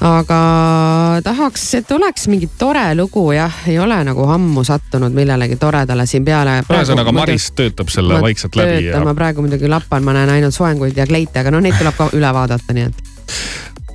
aga 0.01 0.39
tahaks, 1.23 1.65
et 1.79 1.91
oleks 1.91 2.27
mingi 2.31 2.49
tore 2.57 2.85
lugu 2.95 3.25
jah, 3.35 3.53
ei 3.67 3.79
ole 3.79 3.97
nagu 4.07 4.23
ammu 4.31 4.63
sattunud 4.63 5.15
millelegi 5.15 5.59
toredale 5.59 6.05
siin 6.07 6.25
peale. 6.25 6.59
ühesõnaga 6.63 7.11
Maris 7.15 7.51
töötab 7.55 7.91
selle 7.91 8.21
vaikselt 8.23 8.55
läbi. 8.55 8.85
ja..., 8.87 9.01
ma 9.03 9.13
praegu 9.17 9.43
muidugi 9.43 9.69
lappan, 9.71 10.03
ma 10.03 10.15
näen 10.15 10.31
ainult 10.37 10.55
soenguid 10.55 10.97
ja 10.97 11.07
kleite, 11.09 11.43
aga 11.43 11.51
noh, 11.51 11.63
neid 11.63 11.77
tuleb 11.79 11.97
ka 11.97 12.09
üle 12.15 12.33
vaadata, 12.33 12.75
nii 12.77 12.87
et 12.89 13.03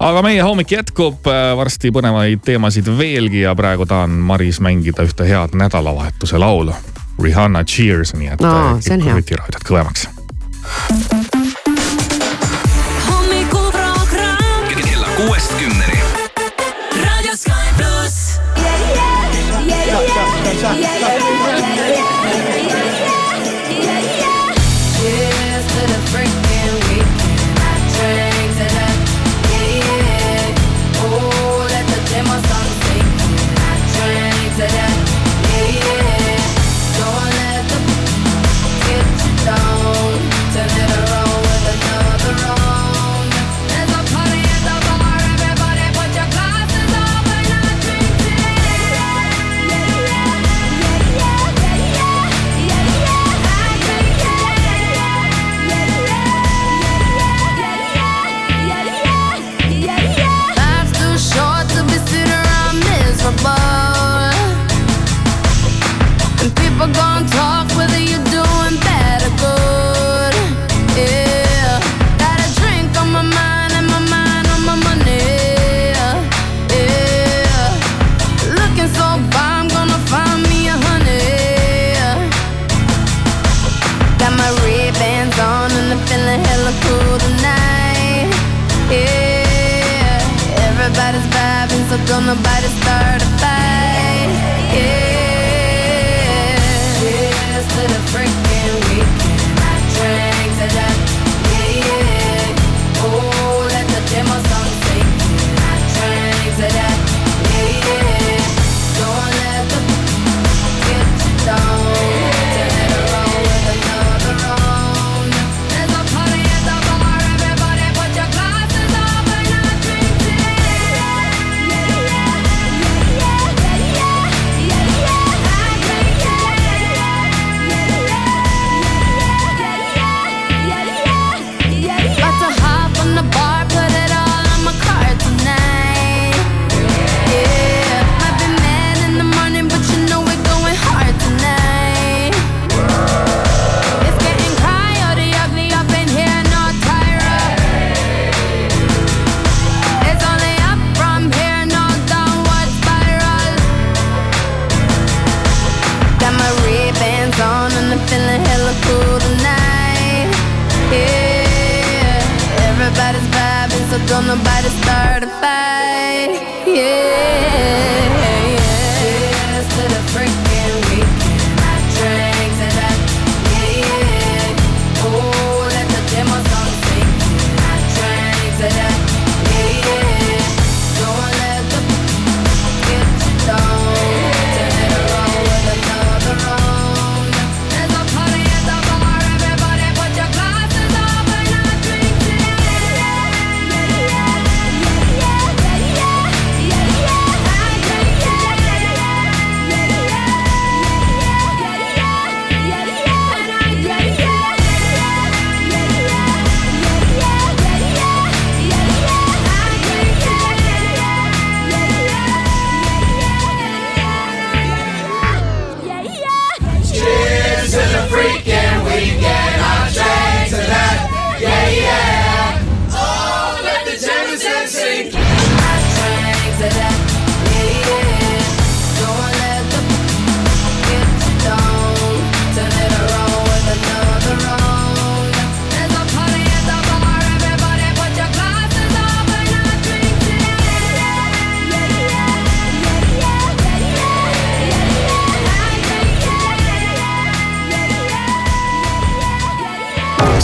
aga 0.05 0.25
meie 0.27 0.43
hommik 0.43 0.75
jätkub, 0.77 1.25
äh, 1.31 1.53
varsti 1.57 1.93
põnevaid 1.95 2.43
teemasid 2.45 2.91
veelgi 2.99 3.45
ja 3.47 3.55
praegu 3.57 3.87
tahan 3.89 4.11
Maris 4.11 4.61
mängida 4.65 5.07
ühte 5.07 5.29
head 5.29 5.57
nädalavahetuse 5.57 6.39
laulu. 6.39 6.77
Rihanna 7.23 7.63
Cheers, 7.65 8.17
nii 8.19 8.35
et 8.35 8.43
no, 8.43 8.55
äh, 8.75 8.99
nutiraadiot 9.07 9.65
kõvemaks. 9.65 10.09
Yeah. 20.73 21.24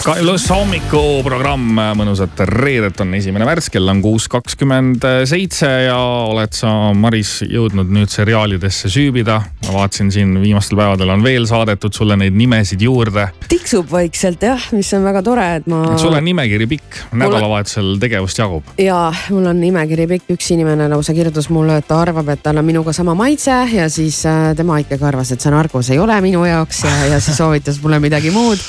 Pluss 0.00 0.48
hommikuprogramm, 0.48 1.76
mõnusat 1.98 2.38
reedet 2.48 3.02
on 3.04 3.10
esimene 3.18 3.44
märts, 3.44 3.66
kell 3.72 3.88
on 3.92 3.98
kuus 4.00 4.30
kakskümmend 4.32 5.04
seitse 5.28 5.68
ja 5.84 5.96
oled 6.30 6.54
sa, 6.56 6.70
Maris, 6.96 7.34
jõudnud 7.44 7.90
nüüd 7.92 8.08
seriaalidesse 8.08 8.88
süübida. 8.88 9.42
ma 9.66 9.74
vaatasin 9.74 10.08
siin 10.10 10.32
viimastel 10.40 10.78
päevadel 10.80 11.12
on 11.12 11.24
veel 11.24 11.44
saadetud 11.46 11.92
sulle 11.92 12.16
neid 12.16 12.32
nimesid 12.32 12.80
juurde. 12.80 13.26
tiksub 13.48 13.90
vaikselt 13.92 14.42
jah, 14.42 14.70
mis 14.72 14.88
on 14.96 15.04
väga 15.04 15.22
tore, 15.26 15.44
et 15.60 15.68
ma. 15.68 15.82
sul 16.00 16.16
on 16.16 16.24
nimekiri 16.24 16.66
pikk, 16.70 17.02
nädalavahetusel 17.12 17.98
tegevust 18.00 18.40
jagub. 18.40 18.72
ja 18.80 19.12
mul 19.28 19.52
on 19.52 19.60
nimekiri 19.60 20.08
pikk, 20.14 20.32
üks 20.32 20.48
inimene 20.56 20.88
lausa 20.88 21.12
kirjutas 21.12 21.50
mulle, 21.52 21.76
et 21.82 21.88
ta 21.90 22.00
arvab, 22.06 22.32
et 22.32 22.42
tal 22.42 22.56
on 22.56 22.64
minuga 22.64 22.96
sama 22.96 23.14
maitse 23.14 23.52
ja 23.74 23.88
siis 23.92 24.24
äh, 24.24 24.56
tema 24.56 24.80
ikkagi 24.80 25.04
arvas, 25.12 25.36
et 25.36 25.44
see 25.44 25.52
narkos 25.52 25.92
ei 25.92 26.00
ole 26.00 26.16
minu 26.24 26.48
jaoks 26.48 26.84
ja, 26.88 26.96
ja 27.12 27.20
siis 27.20 27.36
soovitas 27.36 27.82
mulle 27.84 28.00
midagi 28.00 28.32
muud. 28.32 28.64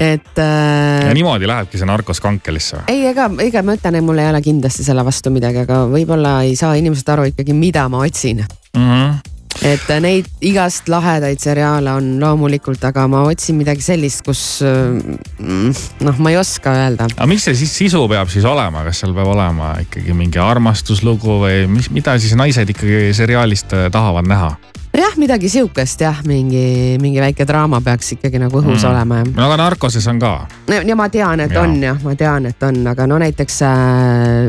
et 0.00 0.38
äh, 0.40 0.69
ja 1.06 1.14
niimoodi 1.16 1.48
lähebki 1.50 1.80
see 1.80 1.88
narkos 1.88 2.22
kankelisse 2.24 2.80
või? 2.80 2.94
ei, 2.94 3.08
ega, 3.12 3.30
ega 3.46 3.64
ma 3.66 3.76
ütlen, 3.78 4.00
et 4.00 4.06
mul 4.06 4.22
ei 4.22 4.30
ole 4.30 4.42
kindlasti 4.44 4.86
selle 4.86 5.04
vastu 5.06 5.32
midagi, 5.34 5.64
aga 5.66 5.84
võib-olla 5.90 6.40
ei 6.46 6.56
saa 6.58 6.76
inimesed 6.80 7.12
aru 7.16 7.30
ikkagi, 7.32 7.56
mida 7.56 7.88
ma 7.92 8.04
otsin 8.06 8.44
mm. 8.44 8.86
-hmm 8.86 9.20
et 9.66 9.90
neid 10.00 10.28
igast 10.46 10.88
lahedaid 10.88 11.40
seriaale 11.42 11.92
on 11.92 12.06
loomulikult, 12.22 12.82
aga 12.86 13.04
ma 13.10 13.24
otsin 13.28 13.58
midagi 13.58 13.84
sellist, 13.84 14.22
kus 14.24 14.42
mm, 14.64 15.74
noh, 16.06 16.20
ma 16.22 16.32
ei 16.32 16.38
oska 16.40 16.72
öelda. 16.72 17.10
aga 17.12 17.28
mis 17.30 17.44
see 17.44 17.58
siis 17.58 17.74
sisu 17.82 18.06
peab 18.10 18.30
siis 18.32 18.46
olema, 18.48 18.84
kas 18.86 19.02
seal 19.02 19.12
peab 19.16 19.32
olema 19.34 19.74
ikkagi 19.84 20.16
mingi 20.16 20.40
armastuslugu 20.40 21.40
või 21.44 21.64
mis, 21.72 21.90
mida 21.92 22.16
siis 22.22 22.36
naised 22.38 22.72
ikkagi 22.72 23.10
seriaalist 23.16 23.76
äh, 23.76 23.88
tahavad 23.92 24.28
näha? 24.30 24.54
Jah, 24.96 25.16
midagi 25.16 25.48
sihukest 25.48 26.00
jah, 26.00 26.20
mingi, 26.26 26.98
mingi 27.00 27.20
väike 27.22 27.46
draama 27.46 27.80
peaks 27.84 28.14
ikkagi 28.16 28.40
nagu 28.42 28.60
õhus 28.60 28.82
mm. 28.82 28.90
olema. 28.90 29.20
no 29.36 29.46
aga 29.46 29.58
narkoses 29.60 30.06
on 30.10 30.20
ka. 30.22 30.32
ja 30.70 30.96
ma 30.98 31.08
tean, 31.12 31.44
et 31.46 31.54
ja. 31.54 31.62
on 31.62 31.76
jah, 31.82 32.00
ma 32.04 32.14
tean, 32.18 32.50
et 32.50 32.66
on, 32.66 32.80
aga 32.90 33.06
no 33.10 33.20
näiteks 33.22 33.60
äh, 33.66 33.76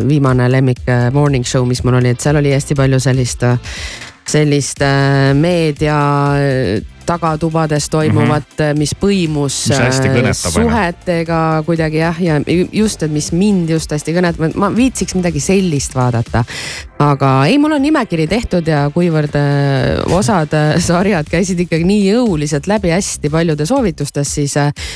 viimane 0.08 0.50
lemmik 0.52 0.86
äh, 0.90 1.10
morning 1.14 1.46
show, 1.48 1.66
mis 1.68 1.84
mul 1.86 2.00
oli, 2.02 2.16
et 2.16 2.24
seal 2.24 2.42
oli 2.42 2.54
hästi 2.56 2.78
palju 2.78 3.00
sellist 3.04 3.46
äh, 3.48 3.60
sellist 4.32 4.84
meedia 5.36 5.98
tagatubades 7.12 7.90
toimuvat 7.92 8.48
mm, 8.58 8.66
-hmm. 8.66 8.80
mis 8.80 8.96
põimus 8.96 9.58
mis 10.28 10.44
suhetega 10.54 11.40
kuidagi 11.66 12.02
jah, 12.02 12.22
ja 12.22 12.40
just, 12.72 13.04
et 13.04 13.12
mis 13.12 13.32
mind 13.36 13.70
just 13.70 13.92
hästi 13.92 14.16
kõnetab, 14.16 14.56
ma 14.56 14.72
viitsiks 14.76 15.16
midagi 15.18 15.40
sellist 15.44 15.96
vaadata. 15.96 16.44
aga 17.02 17.30
ei, 17.50 17.58
mul 17.58 17.76
on 17.76 17.82
nimekiri 17.82 18.28
tehtud 18.28 18.68
ja 18.68 18.84
kuivõrd 18.94 19.36
osad 20.14 20.54
sarjad 20.80 21.30
käisid 21.30 21.60
ikkagi 21.66 21.88
nii 21.88 22.04
jõuliselt 22.12 22.68
läbi 22.70 22.94
hästi 22.94 23.30
paljude 23.30 23.66
soovitustes, 23.66 24.36
siis 24.36 24.56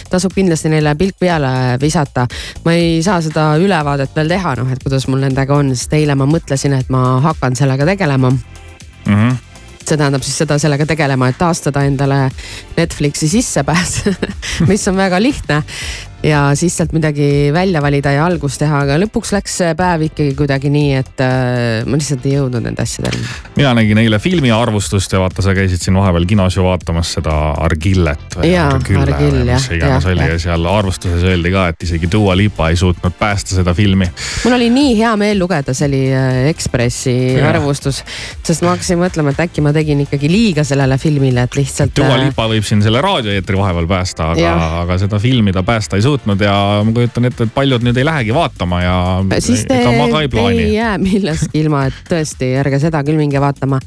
tasub 0.10 0.34
kindlasti 0.36 0.69
neile 0.69 0.95
pilk 0.95 1.19
peale 1.19 1.80
visata. 1.82 2.28
ma 2.65 2.73
ei 2.73 3.01
saa 3.04 3.21
seda 3.21 3.56
ülevaadet 3.62 4.15
veel 4.15 4.30
teha, 4.36 4.56
noh, 4.62 4.71
et 4.71 4.84
kuidas 4.84 5.08
mul 5.08 5.25
nendega 5.25 5.56
on, 5.56 5.75
sest 5.75 5.93
eile 5.97 6.15
ma 6.15 6.30
mõtlesin, 6.30 6.78
et 6.80 6.89
ma 6.93 7.19
hakkan 7.25 7.56
sellega 7.56 7.86
tegelema 7.86 8.30
mm. 8.30 8.39
-hmm 9.06 9.44
see 9.88 10.00
tähendab 10.00 10.26
siis 10.26 10.38
seda 10.43 10.58
sellega 10.62 10.88
tegelema, 10.89 11.30
et 11.30 11.38
taastada 11.39 11.86
endale 11.88 12.26
Netflixi 12.78 13.30
sissepääs 13.32 13.98
mis 14.69 14.88
on 14.91 14.98
väga 14.98 15.21
lihtne 15.21 15.62
ja 16.25 16.55
siis 16.55 16.77
sealt 16.77 16.93
midagi 16.95 17.51
välja 17.53 17.81
valida 17.81 18.11
ja 18.15 18.25
algust 18.25 18.59
teha, 18.61 18.81
aga 18.85 18.97
lõpuks 19.01 19.31
läks 19.35 19.57
päev 19.77 20.07
ikkagi 20.07 20.33
kuidagi 20.38 20.71
nii, 20.73 20.93
et 20.97 21.21
äh, 21.23 21.85
ma 21.85 21.99
lihtsalt 21.99 22.25
ei 22.25 22.35
jõudnud 22.38 22.65
nende 22.65 22.81
asjadeni. 22.81 23.21
mina 23.55 23.73
nägin 23.77 24.01
eile 24.01 24.19
filmi 24.19 24.51
arvustust 24.53 25.13
ja 25.13 25.21
vaata, 25.21 25.43
sa 25.45 25.53
käisid 25.57 25.83
siin 25.83 25.97
vahepeal 25.97 26.25
kinos 26.29 26.57
ju 26.57 26.65
vaatamas 26.65 27.13
seda 27.19 27.35
Argillet. 27.65 28.39
jaa, 28.41 28.69
Argill 28.73 29.43
jah. 29.45 29.59
mis 29.59 29.69
iganes 29.77 30.07
oli 30.09 30.29
ja 30.31 30.39
seal 30.41 30.65
arvustuses 30.71 31.25
öeldi 31.29 31.53
ka, 31.53 31.67
et 31.73 31.85
isegi 31.85 32.09
Dua 32.11 32.38
Lipa 32.38 32.71
ei 32.73 32.79
suutnud 32.79 33.13
päästa 33.19 33.59
seda 33.59 33.73
filmi. 33.77 34.09
mul 34.45 34.57
oli 34.57 34.71
nii 34.73 34.97
hea 35.01 35.13
meel 35.21 35.39
lugeda, 35.39 35.77
see 35.77 35.89
oli 35.91 36.01
äh, 36.09 36.41
Ekspressi 36.49 37.15
ja. 37.35 37.49
arvustus, 37.51 38.01
sest 38.41 38.65
ma 38.65 38.73
hakkasin 38.73 39.01
mõtlema, 39.01 39.35
et 39.35 39.45
äkki 39.45 39.61
ma 39.65 39.75
tegin 39.75 40.01
ikkagi 40.07 40.31
liiga 40.31 40.65
sellele 40.65 40.97
filmile, 40.97 41.45
et 41.45 41.61
lihtsalt. 41.61 41.93
Dua 41.97 42.17
äh, 42.17 42.25
Lipa 42.25 42.49
võib 42.49 42.65
siin 42.65 42.81
selle 42.85 43.03
raadioeetri 43.05 43.61
vahepeal 43.61 43.89
päästa, 43.93 44.31
aga, 44.33 44.57
aga 44.81 45.01
seda 45.05 45.21
filmi 45.21 45.53
ta 45.53 45.61
päästa 45.65 45.99
ei 45.99 46.01
suutnud 46.01 46.14
ja 46.39 46.82
ma 46.86 46.91
kujutan 46.95 47.25
ette, 47.25 47.43
et 47.43 47.54
paljud 47.54 47.84
nüüd 47.86 47.97
ei 47.97 48.06
lähegi 48.06 48.34
vaatama 48.34 48.82
ja 48.84 48.95
siis 49.39 49.65
te, 49.67 49.82
ei 50.21 50.30
plaani. 50.32 50.63
ei 50.63 50.73
jää 50.73 50.97
millestki 51.08 51.60
ilma, 51.63 51.86
et 51.89 51.99
tõesti, 52.10 52.54
ärge 52.60 52.80
seda 52.80 53.04
küll 53.04 53.19
minge 53.19 53.41
vaatama. 53.41 53.80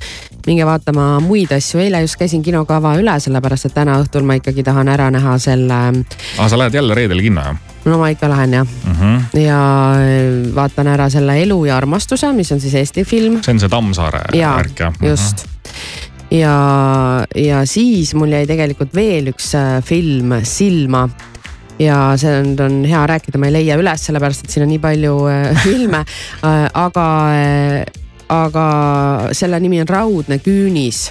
minge 0.46 0.66
vaatama 0.66 1.08
muid 1.24 1.52
asju, 1.52 1.80
eile 1.84 2.02
just 2.04 2.18
käisin 2.20 2.42
kinokava 2.42 2.96
üle, 3.00 3.18
sellepärast 3.20 3.70
et 3.70 3.74
täna 3.74 3.98
õhtul 4.02 4.26
ma 4.28 4.38
ikkagi 4.38 4.64
tahan 4.66 4.88
ära 4.88 5.10
näha 5.14 5.38
selle. 5.38 5.74
aa, 5.74 6.04
ah, 6.38 6.48
sa 6.48 6.58
lähed 6.58 6.74
jälle 6.74 6.94
reedel 6.94 7.22
kinno 7.24 7.44
jah? 7.44 7.58
no 7.88 7.98
ma 8.00 8.10
ikka 8.12 8.28
lähen 8.30 8.52
jah 8.52 8.66
mm. 8.66 8.94
-hmm. 8.94 9.40
ja 9.40 9.60
äh, 9.94 10.54
vaatan 10.54 10.86
ära 10.86 11.10
selle 11.10 11.42
Elu 11.42 11.64
ja 11.64 11.76
armastuse, 11.76 12.32
mis 12.32 12.52
on 12.52 12.60
siis 12.60 12.74
Eesti 12.74 13.04
film. 13.04 13.42
see 13.42 13.52
on 13.52 13.60
see 13.60 13.68
Tammsaare 13.68 14.20
värk 14.32 14.80
jah? 14.80 14.94
just 15.02 15.46
mm. 15.46 15.72
-hmm. 15.72 16.38
ja, 16.38 17.26
ja 17.34 17.66
siis 17.66 18.14
mul 18.14 18.32
jäi 18.32 18.46
tegelikult 18.46 18.94
veel 18.94 19.32
üks 19.32 19.54
äh, 19.54 19.82
film 19.84 20.40
silma 20.42 21.08
ja 21.78 22.16
sellest 22.18 22.60
on 22.64 22.82
hea 22.88 23.04
rääkida, 23.06 23.38
ma 23.38 23.48
ei 23.48 23.56
leia 23.60 23.78
üles, 23.80 24.04
sellepärast 24.08 24.44
et 24.44 24.54
siin 24.54 24.66
on 24.66 24.72
nii 24.72 24.82
palju 24.82 25.14
äh, 25.30 25.48
filme 25.64 26.02
äh,. 26.02 26.66
aga 26.74 27.06
äh,, 27.36 28.04
aga 28.28 28.68
selle 29.32 29.60
nimi 29.60 29.80
on 29.80 29.88
Raudne 29.88 30.38
küünis 30.44 31.08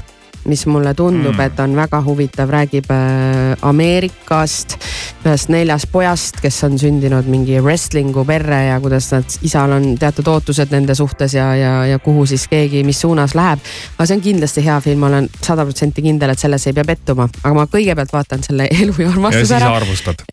mis 0.48 0.66
mulle 0.70 0.94
tundub 0.98 1.36
mm., 1.36 1.46
et 1.48 1.60
on 1.60 1.76
väga 1.76 2.02
huvitav, 2.06 2.50
räägib 2.52 2.90
äh, 2.94 3.68
Ameerikast, 3.68 4.78
ühest 5.26 5.52
neljast 5.52 5.90
pojast, 5.92 6.40
kes 6.44 6.58
on 6.68 6.78
sündinud 6.80 7.28
mingi 7.32 7.60
wrestling'u 7.64 8.24
perre 8.28 8.62
ja 8.70 8.80
kuidas 8.84 9.10
nad, 9.14 9.38
isal 9.48 9.76
on 9.76 9.90
teatud 10.00 10.28
ootused 10.32 10.72
nende 10.74 10.96
suhtes 10.96 11.36
ja, 11.38 11.50
ja, 11.58 11.74
ja 11.92 12.00
kuhu 12.04 12.26
siis 12.30 12.48
keegi, 12.52 12.84
mis 12.88 13.02
suunas 13.04 13.36
läheb. 13.38 13.64
aga 13.98 14.08
see 14.08 14.18
on 14.18 14.24
kindlasti 14.24 14.66
hea 14.66 14.80
film, 14.84 15.04
ma 15.04 15.12
olen 15.12 15.30
sada 15.42 15.66
protsenti 15.68 16.06
kindel, 16.06 16.34
et 16.34 16.44
selles 16.44 16.68
ei 16.68 16.76
pea 16.78 16.88
pettuma, 16.88 17.28
aga 17.44 17.54
ma 17.58 17.68
kõigepealt 17.72 18.14
vaatan 18.14 18.46
selle 18.48 18.70
Elu 18.82 18.96
ja 19.02 19.12
armastuse 19.12 19.58
ära. 19.58 19.72
ja 19.72 19.80
siis 19.80 19.84
arvustad. 19.84 20.28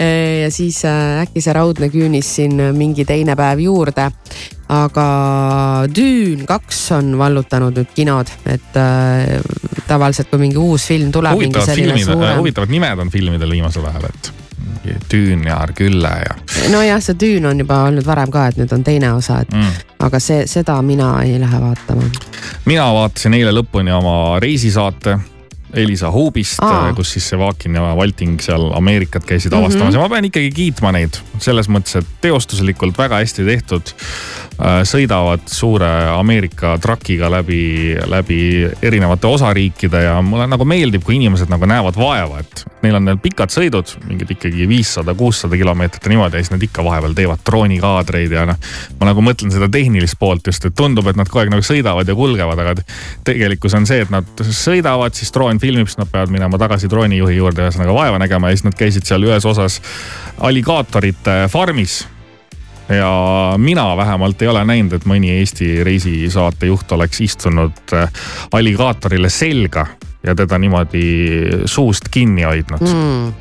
ja 0.45 0.51
siis 0.55 0.83
äh, 0.89 1.23
äkki 1.25 1.45
see 1.45 1.57
Raudne 1.57 1.91
küünis 1.93 2.35
siin 2.39 2.61
mingi 2.77 3.07
teine 3.09 3.37
päev 3.39 3.65
juurde 3.67 4.11
aga 4.69 5.09
Düün 5.95 6.47
kaks 6.47 6.93
on 6.97 7.19
vallutanud 7.19 7.77
nüüd 7.77 7.91
kinod, 7.97 8.31
et 8.47 8.79
äh, 8.81 9.43
tavaliselt 9.89 10.31
kui 10.31 10.41
mingi 10.41 10.59
uus 10.59 10.87
film 10.89 11.13
tuleb. 11.13 11.37
huvitavad 11.37 11.75
filmid 11.75 12.07
suurem..., 12.07 12.39
huvitavad 12.39 12.73
nimed 12.73 13.05
on 13.05 13.13
filmidel 13.13 13.51
viimasel 13.51 13.85
ajal, 13.91 14.09
et 14.09 14.33
Düün 15.13 15.45
ja 15.49 15.57
Argülle 15.65 16.09
ja. 16.09 16.37
nojah, 16.73 17.01
see 17.01 17.17
Düün 17.21 17.45
on 17.45 17.61
juba 17.61 17.83
olnud 17.89 18.07
varem 18.07 18.33
ka, 18.33 18.47
et 18.49 18.59
nüüd 18.61 18.73
on 18.73 18.85
teine 18.85 19.13
osa, 19.13 19.41
et 19.45 19.53
mm. 19.53 19.77
aga 20.07 20.21
see, 20.21 20.47
seda 20.51 20.81
mina 20.83 21.15
ei 21.25 21.39
lähe 21.41 21.61
vaatama. 21.61 22.09
mina 22.65 22.89
vaatasin 22.95 23.37
eile 23.41 23.53
lõpuni 23.53 23.93
oma 23.93 24.41
reisisaate 24.41 25.19
Elisa 25.77 26.11
Hubist, 26.13 26.61
kus 26.97 27.15
siis 27.17 27.29
see 27.31 27.39
Vaakin 27.39 27.79
ja 27.79 27.95
Valting 27.97 28.41
seal 28.43 28.71
Ameerikat 28.77 29.25
käisid 29.25 29.53
mm 29.53 29.59
-hmm. 29.59 29.65
avastamas 29.65 29.95
ja 29.95 30.01
ma 30.01 30.09
pean 30.09 30.25
ikkagi 30.31 30.51
kiitma 30.51 30.93
neid 30.93 31.19
selles 31.39 31.69
mõttes, 31.69 31.99
et 31.99 32.07
teostuslikult 32.21 32.99
väga 32.99 33.21
hästi 33.23 33.45
tehtud. 33.45 33.95
Äh, 34.55 34.85
sõidavad 34.87 35.49
suure 35.51 35.89
Ameerika 36.15 36.77
trakiga 36.79 37.27
läbi, 37.31 37.97
läbi 38.07 38.69
erinevate 38.83 39.27
osariikide 39.27 40.03
ja 40.05 40.21
mulle 40.23 40.47
nagu 40.47 40.65
meeldib, 40.65 41.03
kui 41.03 41.17
inimesed 41.17 41.51
nagu 41.51 41.67
näevad 41.67 41.99
vaeva, 41.99 42.39
et 42.39 42.63
neil 42.85 42.95
on 43.01 43.09
need 43.09 43.19
pikad 43.25 43.51
sõidud, 43.51 43.97
mingid 44.07 44.31
ikkagi 44.37 44.69
viissada, 44.71 45.15
kuussada 45.19 45.59
kilomeetrit 45.59 46.07
ja 46.07 46.13
niimoodi 46.13 46.39
ja 46.39 46.45
siis 46.45 46.53
nad 46.55 46.63
ikka 46.63 46.85
vahepeal 46.87 47.17
teevad 47.19 47.43
droonikaadreid 47.51 48.37
ja 48.37 48.45
noh. 48.47 48.71
ma 49.01 49.11
nagu 49.11 49.25
mõtlen 49.27 49.51
seda 49.51 49.67
tehnilist 49.73 50.21
poolt 50.21 50.47
just, 50.47 50.65
et 50.69 50.77
tundub, 50.79 51.11
et 51.11 51.19
nad 51.19 51.27
kogu 51.27 51.43
aeg 51.43 51.51
nagu 51.51 51.67
sõidavad 51.67 52.09
ja 52.09 52.15
kulgevad, 52.15 52.63
aga 52.63 52.77
tegelikkus 53.27 53.75
on 53.75 53.89
see, 53.91 54.05
et 54.07 54.15
nad 54.15 54.45
sõidavad, 54.45 55.19
siis 55.19 55.35
droon 55.35 55.59
filmib, 55.65 55.91
siis 55.91 56.01
nad 56.01 56.11
peavad 56.13 56.33
minema 56.33 56.61
tagasi 56.61 56.91
droonijuhi 56.93 57.39
juurde, 57.39 57.67
ühesõnaga 57.67 57.97
vaeva 57.97 58.21
nägema 58.23 58.51
ja 58.51 58.59
siis 58.59 58.69
nad 58.69 58.77
käisid 58.79 59.09
seal 59.09 59.25
ühes 59.27 59.47
osas 59.49 59.81
alligaatorite 60.45 61.45
farmis. 61.53 62.03
Ja 62.89 63.11
mina 63.57 63.87
vähemalt 63.97 64.43
ei 64.45 64.49
ole 64.53 64.65
näinud, 64.69 64.93
et 64.93 65.07
mõni 65.09 65.31
Eesti 65.39 65.79
reisisaate 65.89 66.69
juht 66.69 66.91
oleks 66.93 67.23
istunud 67.25 67.95
äh, 67.97 68.27
alligaatorile 68.53 69.31
selga 69.33 69.87
ja 70.25 70.35
teda 70.37 70.59
niimoodi 70.61 71.07
suust 71.69 72.13
kinni 72.13 72.45
hoidnud. 72.45 72.85
Mm 72.85 73.33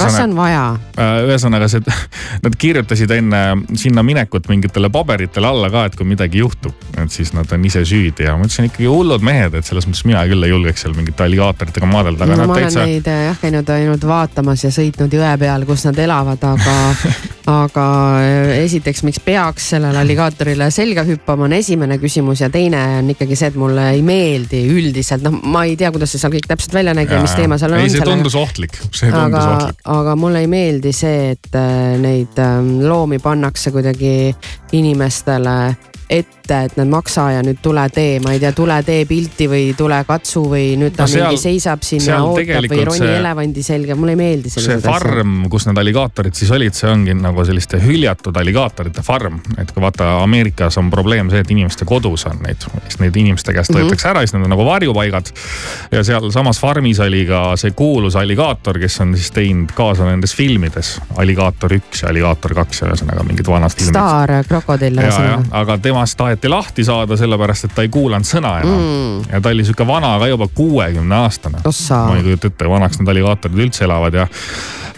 kas 0.00 0.18
on 0.22 0.36
vaja? 0.36 0.64
Äh, 0.96 1.18
ühesõnaga 1.26 1.68
see, 1.70 1.96
nad 2.44 2.58
kirjutasid 2.58 3.12
enne 3.16 3.42
sinna 3.78 4.04
minekut 4.06 4.50
mingitele 4.52 4.90
paberitele 4.92 5.50
alla 5.50 5.70
ka, 5.72 5.86
et 5.90 5.98
kui 5.98 6.08
midagi 6.08 6.42
juhtub, 6.42 6.74
et 6.96 7.12
siis 7.12 7.32
nad 7.36 7.50
on 7.52 7.68
ise 7.68 7.84
süüdi 7.88 8.26
ja 8.26 8.36
ma 8.36 8.48
ütlesin 8.48 8.70
ikkagi 8.70 8.90
hullud 8.90 9.24
mehed, 9.26 9.56
et 9.58 9.68
selles 9.68 9.88
mõttes 9.88 10.04
mina 10.08 10.24
küll 10.30 10.46
ei 10.46 10.52
julgeks 10.52 10.86
seal 10.86 10.96
mingite 10.96 11.26
alligaatoritega 11.26 11.90
maadelda. 11.90 12.28
no 12.32 12.42
ma 12.44 12.60
täitsa... 12.60 12.82
olen 12.82 12.94
neid 12.96 13.10
jah 13.28 13.40
käinud 13.40 13.72
ainult 13.76 14.06
vaatamas 14.08 14.66
ja 14.66 14.74
sõitnud 14.74 15.16
jõe 15.18 15.32
peal, 15.40 15.66
kus 15.68 15.86
nad 15.88 16.04
elavad, 16.06 16.44
aga 16.54 16.76
aga 17.46 17.86
äh, 18.18 18.52
esiteks, 18.64 19.02
miks 19.06 19.20
peaks 19.22 19.70
sellele 19.74 20.00
alligaatorile 20.00 20.68
selga 20.74 21.04
hüppama, 21.06 21.46
on 21.46 21.54
esimene 21.56 21.98
küsimus 22.02 22.42
ja 22.42 22.50
teine 22.52 22.80
on 23.00 23.12
ikkagi 23.14 23.38
see, 23.38 23.52
et 23.52 23.58
mulle 23.60 23.84
ei 23.94 24.02
meeldi 24.06 24.64
üldiselt, 24.72 25.22
noh, 25.26 25.38
ma 25.54 25.62
ei 25.68 25.76
tea, 25.78 25.92
kuidas 25.94 26.12
see 26.12 26.22
seal 26.22 26.34
kõik 26.34 26.48
täpselt 26.50 26.74
välja 26.76 26.94
nägi 26.96 27.14
ja 27.14 27.22
mis 27.22 27.36
teema 27.38 27.58
seal 27.60 27.76
on. 27.76 27.84
ei, 27.84 27.92
see 27.92 28.06
tundus 28.06 28.36
ohtlik, 28.38 28.74
see 28.90 29.12
tundus 29.12 29.42
aga, 29.42 29.44
ohtlik 29.54 29.85
aga 29.86 30.16
mulle 30.18 30.42
ei 30.42 30.48
meeldi 30.50 30.92
see, 30.94 31.32
et 31.36 31.54
äh, 31.54 31.94
neid 32.02 32.38
ähm, 32.42 32.80
loomi 32.82 33.18
pannakse 33.22 33.70
kuidagi 33.74 34.34
inimestele 34.74 35.56
ette, 36.10 36.58
et 36.64 36.76
nad 36.78 36.86
maksa 36.88 37.24
ja 37.34 37.40
nüüd 37.42 37.58
tule 37.62 37.82
tee, 37.90 38.20
ma 38.22 38.30
ei 38.32 38.38
tea, 38.38 38.52
tule 38.54 38.76
tee 38.86 39.04
pilti 39.08 39.48
või 39.50 39.72
tule 39.76 39.96
katsu 40.06 40.44
või 40.52 40.76
nüüd 40.78 40.94
ta 40.94 41.02
No 41.02 41.10
seal- 41.10 41.26
mingi 41.26 41.40
seisab 41.42 41.82
sinna, 41.82 42.20
ootab 42.24 42.68
või 42.70 42.84
roni 42.86 42.98
see- 42.98 43.16
elevandi 43.18 43.62
selga, 43.66 43.96
mulle 43.98 44.12
ei 44.14 44.20
meeldi 44.20 44.50
see 44.50 44.62
sellised 44.62 44.86
asjad. 44.86 45.02
farm, 45.02 45.48
kus 45.50 45.66
need 45.66 45.78
alligaatorid 45.82 46.34
siis 46.38 46.50
olid, 46.54 46.74
see 46.78 46.90
ongi 46.90 47.14
nagu 47.18 47.44
selliste 47.44 47.80
hüljatud 47.82 48.36
alligaatorite 48.36 49.02
farm. 49.02 49.40
et 49.58 49.72
kui 49.72 49.82
vaata 49.82 50.22
Ameerikas 50.22 50.78
on 50.78 50.90
probleem 50.90 51.30
see, 51.30 51.40
et 51.40 51.50
inimeste 51.50 51.84
kodus 51.84 52.26
on 52.26 52.38
neid, 52.46 52.62
siis 52.88 53.00
neid 53.00 53.16
inimeste 53.16 53.52
käest 53.52 53.70
Mhm. 53.74 53.80
võetakse 53.82 54.08
ära, 54.10 54.20
siis 54.20 54.34
need 54.34 54.44
on 54.44 54.50
nagu 54.50 54.64
varjupaigad. 54.64 55.32
ja 55.92 56.04
sealsamas 56.04 56.60
farmis 56.60 57.00
oli 57.00 57.24
ka 57.26 57.56
see 57.56 57.70
kuulus 57.72 58.14
alligaator, 58.16 58.78
kes 58.78 59.00
on 59.00 59.14
siis 59.16 59.30
teinud 59.30 59.72
kaasa 59.74 60.04
nendes 60.04 60.34
filmides. 60.34 61.00
alligaator 61.16 61.70
üks 61.70 62.02
ja 62.02 62.08
alligaator 62.08 62.54
kaks 62.54 62.82
ühesõnaga 62.82 63.24
mingid 63.26 63.46
vanad 63.46 63.70
filmid. 63.74 63.90
staar 63.94 64.44
krokodill 64.48 64.96
ühesõnaga. 65.02 65.44
aga 65.50 65.78
temast 65.96 66.16
taheti 66.18 66.48
lahti 66.48 66.84
saada, 66.84 67.16
sellepärast 67.16 67.64
et 67.64 67.74
ta 67.76 67.84
ei 67.84 67.88
kuulanud 67.92 68.28
sõna 68.28 68.58
enam 68.60 68.80
mm.. 68.80 69.28
ja 69.32 69.40
ta 69.40 69.52
oli 69.54 69.64
sihuke 69.64 69.86
vana 69.88 70.16
ka 70.20 70.28
juba 70.28 70.48
kuuekümne 70.52 71.22
aastane. 71.24 71.62
Ma 71.64 72.18
ei 72.18 72.26
kujuta 72.26 72.50
ette, 72.50 72.68
vanaks 72.68 73.00
need 73.00 73.12
alligaatorid 73.14 73.62
üldse 73.64 73.86
elavad 73.86 74.18
ja, 74.18 74.26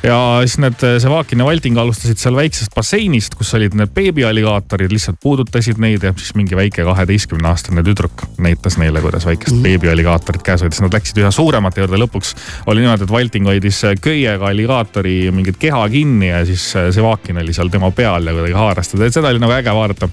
ja 0.03 0.17
siis 0.43 0.57
need, 0.63 0.83
see 0.83 1.11
Vaakin 1.13 1.43
ja 1.43 1.47
Valting 1.47 1.79
alustasid 1.79 2.19
seal 2.19 2.35
väiksest 2.35 2.75
basseinist, 2.75 3.37
kus 3.39 3.53
olid 3.55 3.77
need 3.79 3.93
beebialligaatorid, 3.95 4.91
lihtsalt 4.95 5.21
puudutasid 5.23 5.79
neid 5.83 6.03
ja 6.03 6.13
siis 6.19 6.35
mingi 6.39 6.59
väike 6.59 6.83
kaheteistkümne 6.87 7.51
aastane 7.51 7.85
tüdruk 7.87 8.27
näitas 8.43 8.79
neile, 8.83 9.03
kuidas 9.05 9.27
väikest 9.29 9.55
mm. 9.55 9.63
beebialligaatorit 9.69 10.43
käes 10.47 10.67
hoida, 10.67 10.75
siis 10.75 10.87
nad 10.87 10.99
läksid 10.99 11.23
üha 11.23 11.31
suuremate 11.35 11.85
juurde, 11.85 12.03
lõpuks 12.03 12.35
oli 12.67 12.83
niimoodi, 12.83 13.07
et 13.07 13.15
Valting 13.15 13.51
hoidis 13.53 13.85
köiega 14.03 14.51
alligaatori 14.51 15.17
mingit 15.35 15.63
keha 15.63 15.85
kinni 15.95 16.33
ja 16.33 16.43
siis 16.49 16.67
see 16.75 17.07
Vaakin 17.07 17.39
oli 17.45 17.55
seal 17.55 17.71
tema 17.71 17.93
peal 17.95 18.27
ja 18.27 18.35
kuidagi 18.35 18.59
haaras 18.59 18.95
teda, 18.95 19.07
et 19.07 19.15
seda 19.15 19.31
oli 19.31 19.43
nagu 19.43 19.55
äge 19.55 19.75
vaadata. 19.75 20.11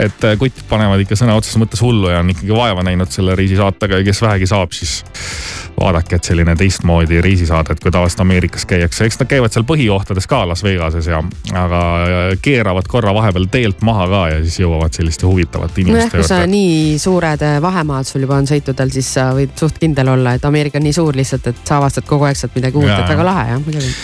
et 0.00 0.21
äh, 0.28 0.36
kutid 0.40 0.64
panevad 0.70 1.02
ikka 1.04 1.18
sõna 1.18 1.36
otseses 1.38 1.60
mõttes 1.60 1.82
hullu 1.84 2.12
ja 2.12 2.22
on 2.22 2.30
ikkagi 2.32 2.54
vaeva 2.56 2.84
näinud 2.86 3.12
selle 3.12 3.36
reisisaatega 3.38 4.00
ja 4.00 4.08
kes 4.08 4.22
vähegi 4.24 4.50
saab, 4.50 4.74
siis 4.76 5.00
vaadake, 5.80 6.16
et 6.16 6.24
selline 6.24 6.54
teistmoodi 6.58 7.20
reisisaade, 7.24 7.74
et 7.74 7.80
kui 7.82 7.90
tavaliselt 7.92 8.20
Ameerikas 8.24 8.66
käiakse, 8.68 9.06
eks 9.08 9.18
nad 9.20 9.28
käivad 9.30 9.54
seal 9.54 9.64
põhikohtades 9.68 10.28
ka 10.30 10.42
Las 10.48 10.62
Vegases 10.64 11.08
ja, 11.10 11.22
aga 11.58 11.80
keeravad 12.42 12.88
korra 12.90 13.14
vahepeal 13.16 13.48
teelt 13.52 13.82
maha 13.86 14.06
ka 14.10 14.22
ja 14.34 14.40
siis 14.44 14.60
jõuavad 14.62 14.94
selliste 14.94 15.26
huvitavate 15.26 15.82
nojah, 15.82 15.96
inimeste 15.96 16.20
kui 16.20 16.28
sa 16.28 16.42
juurde. 16.42 16.52
nii 16.52 16.98
suured 17.02 17.46
äh, 17.46 17.56
vahemaad 17.64 18.08
sul 18.08 18.26
juba 18.26 18.38
on 18.38 18.48
sõitudel, 18.48 18.92
siis 18.94 19.08
sa 19.16 19.30
võid 19.36 19.54
suht 19.58 19.80
kindel 19.82 20.12
olla, 20.12 20.36
et 20.36 20.44
Ameerika 20.48 20.78
on 20.80 20.86
nii 20.86 20.96
suur 20.96 21.16
lihtsalt, 21.18 21.48
et 21.50 21.64
sa 21.64 21.80
avastad 21.80 22.06
kogu 22.08 22.28
aeg 22.28 22.38
sealt 22.38 22.56
midagi 22.58 22.78
uut, 22.78 22.90
et 22.92 23.08
väga 23.08 23.26
lahe 23.26 23.46
jah, 23.54 23.64
muidugi. 23.64 23.94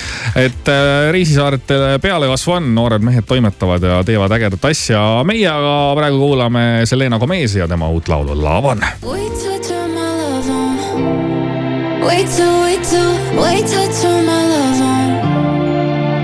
et 0.47 0.73
äh, 0.73 1.11
reisisaaretele 1.15 1.99
pealekasvu 2.03 2.57
on, 2.57 2.73
noored 2.75 3.05
mehed 3.05 3.29
toimetavad 3.29 3.85
ja 3.85 4.01
teevad 4.09 4.35
ägedat 4.39 4.65
asja. 4.71 5.05
meie 5.29 5.47
aga 5.53 5.77
praegu 5.99 6.08
kuulame 6.11 6.81
Selena 6.85 7.19
Gomez'i 7.19 7.59
ja 7.59 7.69
tema 7.69 7.89
uut 7.89 8.09
laulu 8.09 8.43
Love 8.43 8.69
on. 8.69 8.85
Wait 9.03 9.33
on. 12.41 12.59
Wait 12.79 12.85
till, 12.91 13.13
wait 13.43 13.65
I 13.65 13.87
turn 14.01 14.25
my 14.25 14.43
love 14.53 14.81
on. 14.83 15.11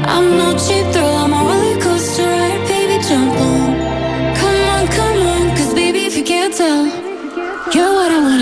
I'm 0.07 0.39
no 0.39 0.53
cheap 0.57 0.87
thrill, 0.93 1.16
I'm 1.22 1.32
a 1.32 1.41
roller 1.43 1.80
coaster 1.82 2.22
ride, 2.22 2.68
baby, 2.68 3.03
jump 3.09 3.35
on. 3.41 3.74
Come 4.41 4.61
on, 4.74 4.87
come 4.89 5.26
on, 5.26 5.57
cause 5.57 5.74
baby, 5.74 6.07
if 6.07 6.16
you 6.16 6.22
can't 6.22 6.55
tell, 6.55 6.87
you're 7.74 7.93
what 7.93 8.12
I 8.12 8.20
wanna 8.20 8.34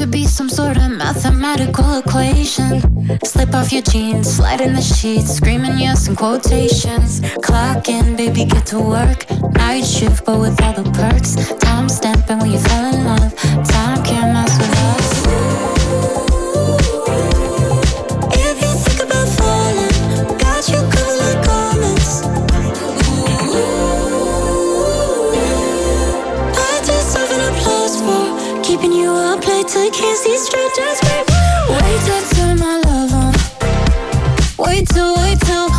to 0.00 0.06
be 0.06 0.24
some 0.24 0.48
sort 0.48 0.78
of 0.78 0.90
mathematical 0.92 1.98
equation. 1.98 2.80
Slip 3.22 3.52
off 3.52 3.70
your 3.70 3.82
jeans, 3.82 4.34
slide 4.34 4.62
in 4.62 4.72
the 4.72 4.80
sheets, 4.80 5.30
screaming 5.30 5.78
yes 5.78 6.08
in 6.08 6.16
quotations. 6.16 7.20
Clock 7.42 7.86
in, 7.90 8.16
baby, 8.16 8.46
get 8.46 8.64
to 8.68 8.80
work. 8.80 9.30
Night 9.56 9.84
shift, 9.84 10.24
but 10.24 10.40
with 10.40 10.58
all 10.62 10.72
the 10.72 10.90
perks. 10.92 11.34
Time 11.58 11.90
stamping 11.90 12.38
when 12.38 12.50
you 12.50 12.58
fell 12.60 12.94
in 12.94 13.04
love. 13.04 13.34
Time 13.68 14.02
can't 14.02 14.32
mess 14.32 14.58
with 14.58 14.78
us. 14.78 14.99
Can't 29.92 30.18
see 30.18 30.36
straight. 30.36 30.72
Just 30.74 31.04
wait, 31.04 31.24
wait 31.70 32.00
till 32.34 32.56
my 32.56 32.80
love 32.86 33.12
on. 33.14 33.32
Wait 34.58 34.88
till, 34.88 35.14
wait 35.14 35.38
till, 35.40 35.70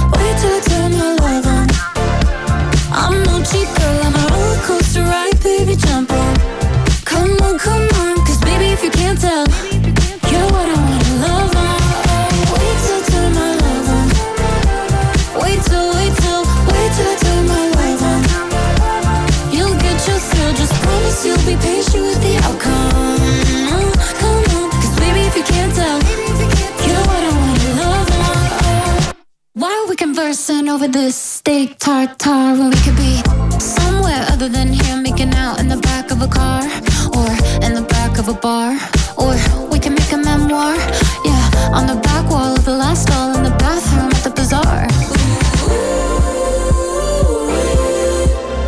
conversing 30.02 30.68
over 30.68 30.88
this 30.88 31.16
steak 31.16 31.78
tartare 31.78 32.58
when 32.58 32.72
we 32.72 32.76
could 32.78 32.96
be 32.96 33.22
somewhere 33.60 34.26
other 34.34 34.50
than 34.50 34.70
here, 34.74 34.98
making 35.00 35.32
out 35.36 35.60
in 35.60 35.68
the 35.68 35.78
back 35.78 36.10
of 36.10 36.24
a 36.24 36.28
car 36.28 36.64
or 37.14 37.30
in 37.64 37.76
the 37.76 37.86
back 37.88 38.18
of 38.18 38.28
a 38.28 38.34
bar? 38.34 38.72
Or 39.16 39.36
we 39.70 39.78
can 39.78 39.94
make 39.94 40.12
a 40.12 40.18
memoir, 40.18 40.76
yeah, 41.24 41.46
on 41.78 41.86
the 41.86 42.00
back 42.02 42.28
wall 42.32 42.56
of 42.58 42.66
the 42.66 42.76
last 42.76 43.04
stall 43.04 43.36
in 43.38 43.44
the 43.44 43.56
bathroom 43.60 44.10
at 44.18 44.24
the 44.24 44.32
bazaar. 44.32 44.88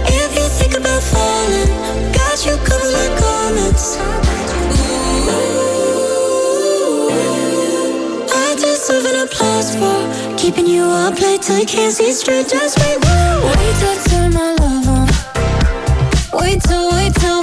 If 0.06 0.32
you 0.38 0.46
think 0.60 0.78
about 0.78 1.02
falling, 1.02 2.14
got 2.14 2.46
you 2.46 2.56
covered 2.58 2.94
like 2.94 3.20
garments. 3.20 4.23
An 8.90 9.28
applause 9.28 9.76
for 9.76 10.36
keeping 10.38 10.68
you 10.68 10.84
up 10.84 11.20
late 11.22 11.42
till 11.42 11.58
you 11.58 11.66
can't 11.66 11.94
see 11.94 12.12
straight. 12.12 12.50
Just 12.50 12.78
wait, 12.80 12.98
wait 12.98 13.76
till 13.80 13.90
I 13.90 14.04
turn 14.10 14.34
my 14.34 14.54
love 14.56 14.88
on. 14.88 15.08
Wait 16.42 16.62
till, 16.62 16.92
wait 16.92 17.14
till 17.16 17.43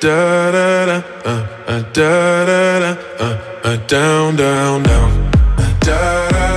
Da 0.00 0.50
da 0.50 0.86
da, 0.86 1.02
uh, 1.26 1.30
uh, 1.68 1.82
da 1.92 2.44
da 2.46 2.80
da, 2.80 2.96
uh, 3.20 3.36
uh, 3.64 3.76
down, 3.86 4.34
down, 4.34 4.82
down. 4.82 5.10
Uh, 5.58 5.78
da 5.80 6.28
da 6.30 6.49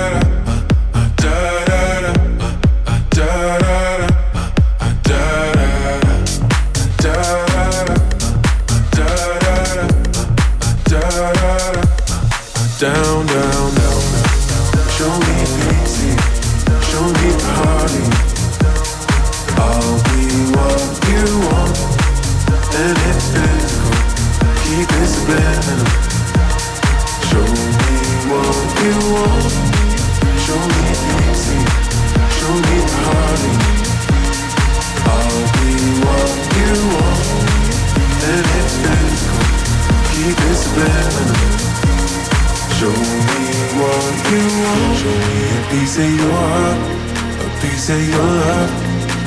of 47.94 48.10
your 48.10 48.32
love. 48.44 48.72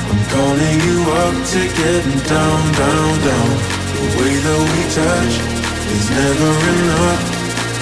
I'm 0.09 0.21
calling 0.33 0.77
you 0.87 0.97
up 1.23 1.35
to 1.51 1.61
getting 1.79 2.19
down, 2.33 2.61
down, 2.81 3.11
down. 3.27 3.51
The 3.95 4.05
way 4.17 4.33
that 4.45 4.61
we 4.71 4.81
touch 4.97 5.35
is 5.95 6.05
never 6.19 6.51
enough. 6.73 7.23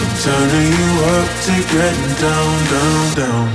I'm 0.01 0.13
turning 0.25 0.71
you 0.79 0.91
up 1.15 1.29
to 1.45 1.55
getting 1.73 2.13
down, 2.25 2.55
down, 2.73 3.03
down. 3.21 3.47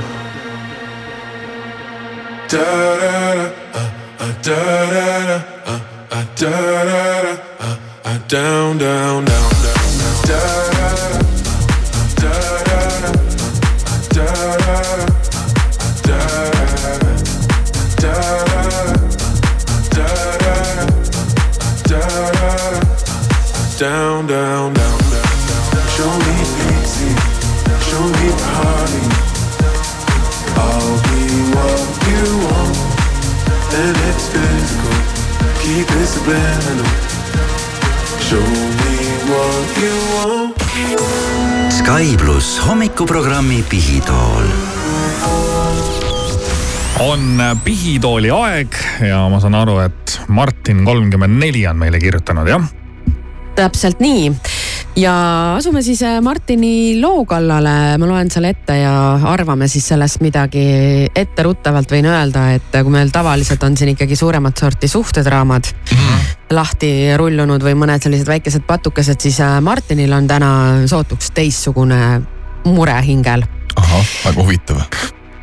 Da 2.53 2.67
da 3.01 3.15
da, 3.39 3.47
uh, 3.75 3.91
uh, 4.19 4.33
da 4.47 4.61
da 4.95 5.07
da, 5.29 5.39
uh, 5.67 5.81
uh, 6.11 6.25
da 6.41 6.51
da 6.89 7.23
da, 7.23 7.33
uh, 7.61 7.79
uh, 8.05 8.19
down, 8.27 8.79
down, 8.79 9.25
down. 9.25 9.50
And 33.81 33.97
it's 34.11 34.29
physical. 34.29 34.97
Keep 35.63 35.89
it 36.01 36.07
subliminal. 36.07 36.91
Show 38.27 38.45
me 38.81 38.97
what 39.31 39.69
you 39.83 39.97
want. 40.15 41.73
Sky 41.73 42.17
pluss 42.21 42.59
hommikuprogrammi 42.67 43.65
Pihitool 43.71 44.51
on 47.01 47.41
pihitooli 47.65 48.29
aeg 48.35 48.77
ja 49.09 49.23
ma 49.33 49.41
saan 49.41 49.57
aru, 49.57 49.79
et 49.87 50.19
Martin 50.29 50.85
kolmkümmend 50.85 51.41
neli 51.41 51.65
on 51.71 51.81
meile 51.81 52.01
kirjutanud, 52.03 52.49
jah? 52.51 52.69
täpselt 53.57 54.01
nii 54.01 54.29
ja 54.97 55.55
asume 55.57 55.83
siis 55.83 56.03
äh, 56.03 56.21
Martini 56.23 57.01
loo 57.01 57.25
kallale, 57.25 57.99
ma 57.99 58.09
loen 58.09 58.31
selle 58.31 58.51
ette 58.55 58.77
ja 58.81 58.95
arvame 59.33 59.69
siis 59.69 59.87
sellest 59.93 60.21
midagi. 60.25 60.65
etteruttavalt 61.15 61.91
võin 61.93 62.09
öelda, 62.11 62.51
et 62.57 62.75
kui 62.83 62.93
meil 62.93 63.13
tavaliselt 63.13 63.63
on 63.63 63.77
siin 63.77 63.95
ikkagi 63.95 64.17
suuremat 64.17 64.59
sorti 64.59 64.89
suhtedraamad 64.89 65.73
mm 65.73 65.97
-hmm. 65.97 66.29
lahti 66.51 66.93
rullunud 67.17 67.63
või 67.63 67.75
mõned 67.75 68.03
sellised 68.03 68.27
väikesed 68.27 68.67
patukesed, 68.67 69.21
siis 69.21 69.41
äh, 69.41 69.61
Martinil 69.61 70.13
on 70.13 70.27
täna 70.27 70.53
sootuks 70.87 71.31
teistsugune 71.31 72.23
mure 72.65 73.03
hingel. 73.03 73.43
ahah, 73.77 74.07
väga 74.25 74.43
huvitav. 74.43 74.77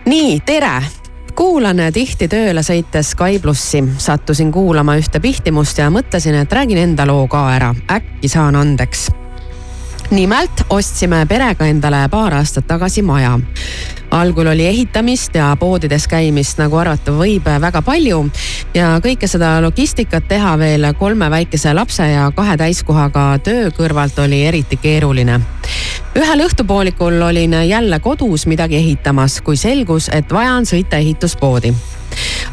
nii, 0.06 0.40
tere 0.46 0.82
kuulan 1.38 1.78
tihti 1.94 2.28
tööle 2.28 2.64
sõites 2.66 3.12
Sky 3.14 3.40
plussi, 3.40 3.84
sattusin 3.98 4.52
kuulama 4.52 4.96
ühte 4.98 5.20
pihtimust 5.22 5.78
ja 5.78 5.90
mõtlesin, 5.94 6.42
et 6.42 6.54
räägin 6.54 6.78
enda 6.78 7.06
loo 7.06 7.28
ka 7.28 7.44
ära, 7.54 7.76
äkki 7.92 8.28
saan 8.28 8.56
andeks. 8.56 9.10
Nimelt 10.10 10.62
ostsime 10.70 11.26
perega 11.26 11.66
endale 11.68 12.08
paar 12.10 12.34
aastat 12.34 12.68
tagasi 12.68 13.02
maja. 13.02 13.40
algul 14.12 14.48
oli 14.48 14.66
ehitamist 14.66 15.36
ja 15.36 15.56
poodides 15.60 16.08
käimist, 16.08 16.58
nagu 16.58 16.78
arvata 16.78 17.12
võib, 17.12 17.44
väga 17.62 17.82
palju 17.82 18.30
ja 18.74 19.00
kõike 19.04 19.28
seda 19.28 19.58
logistikat 19.62 20.28
teha 20.28 20.56
veel 20.58 20.94
kolme 21.00 21.30
väikese 21.30 21.74
lapse 21.74 22.08
ja 22.08 22.32
kahe 22.36 22.58
täiskohaga 22.58 23.40
töö 23.44 23.70
kõrvalt 23.76 24.20
oli 24.24 24.46
eriti 24.46 24.78
keeruline 24.78 25.42
ühel 26.18 26.46
õhtupoolikul 26.48 27.22
olin 27.22 27.54
jälle 27.68 28.00
kodus 28.00 28.48
midagi 28.48 28.76
ehitamas, 28.76 29.42
kui 29.42 29.58
selgus, 29.58 30.10
et 30.14 30.32
vaja 30.34 30.54
on 30.54 30.66
sõita 30.66 30.98
ehituspoodi. 30.98 31.74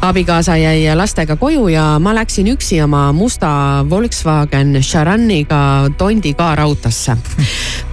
Abikaasa 0.01 0.57
jäi 0.57 0.95
lastega 0.95 1.35
koju 1.35 1.67
ja 1.67 1.99
ma 1.99 2.15
läksin 2.15 2.47
üksi 2.47 2.81
oma 2.83 3.11
musta 3.13 3.49
Volkswagen 3.89 4.77
Charaniga 4.81 5.89
Tondi 5.97 6.33
kaarautosse. 6.33 7.17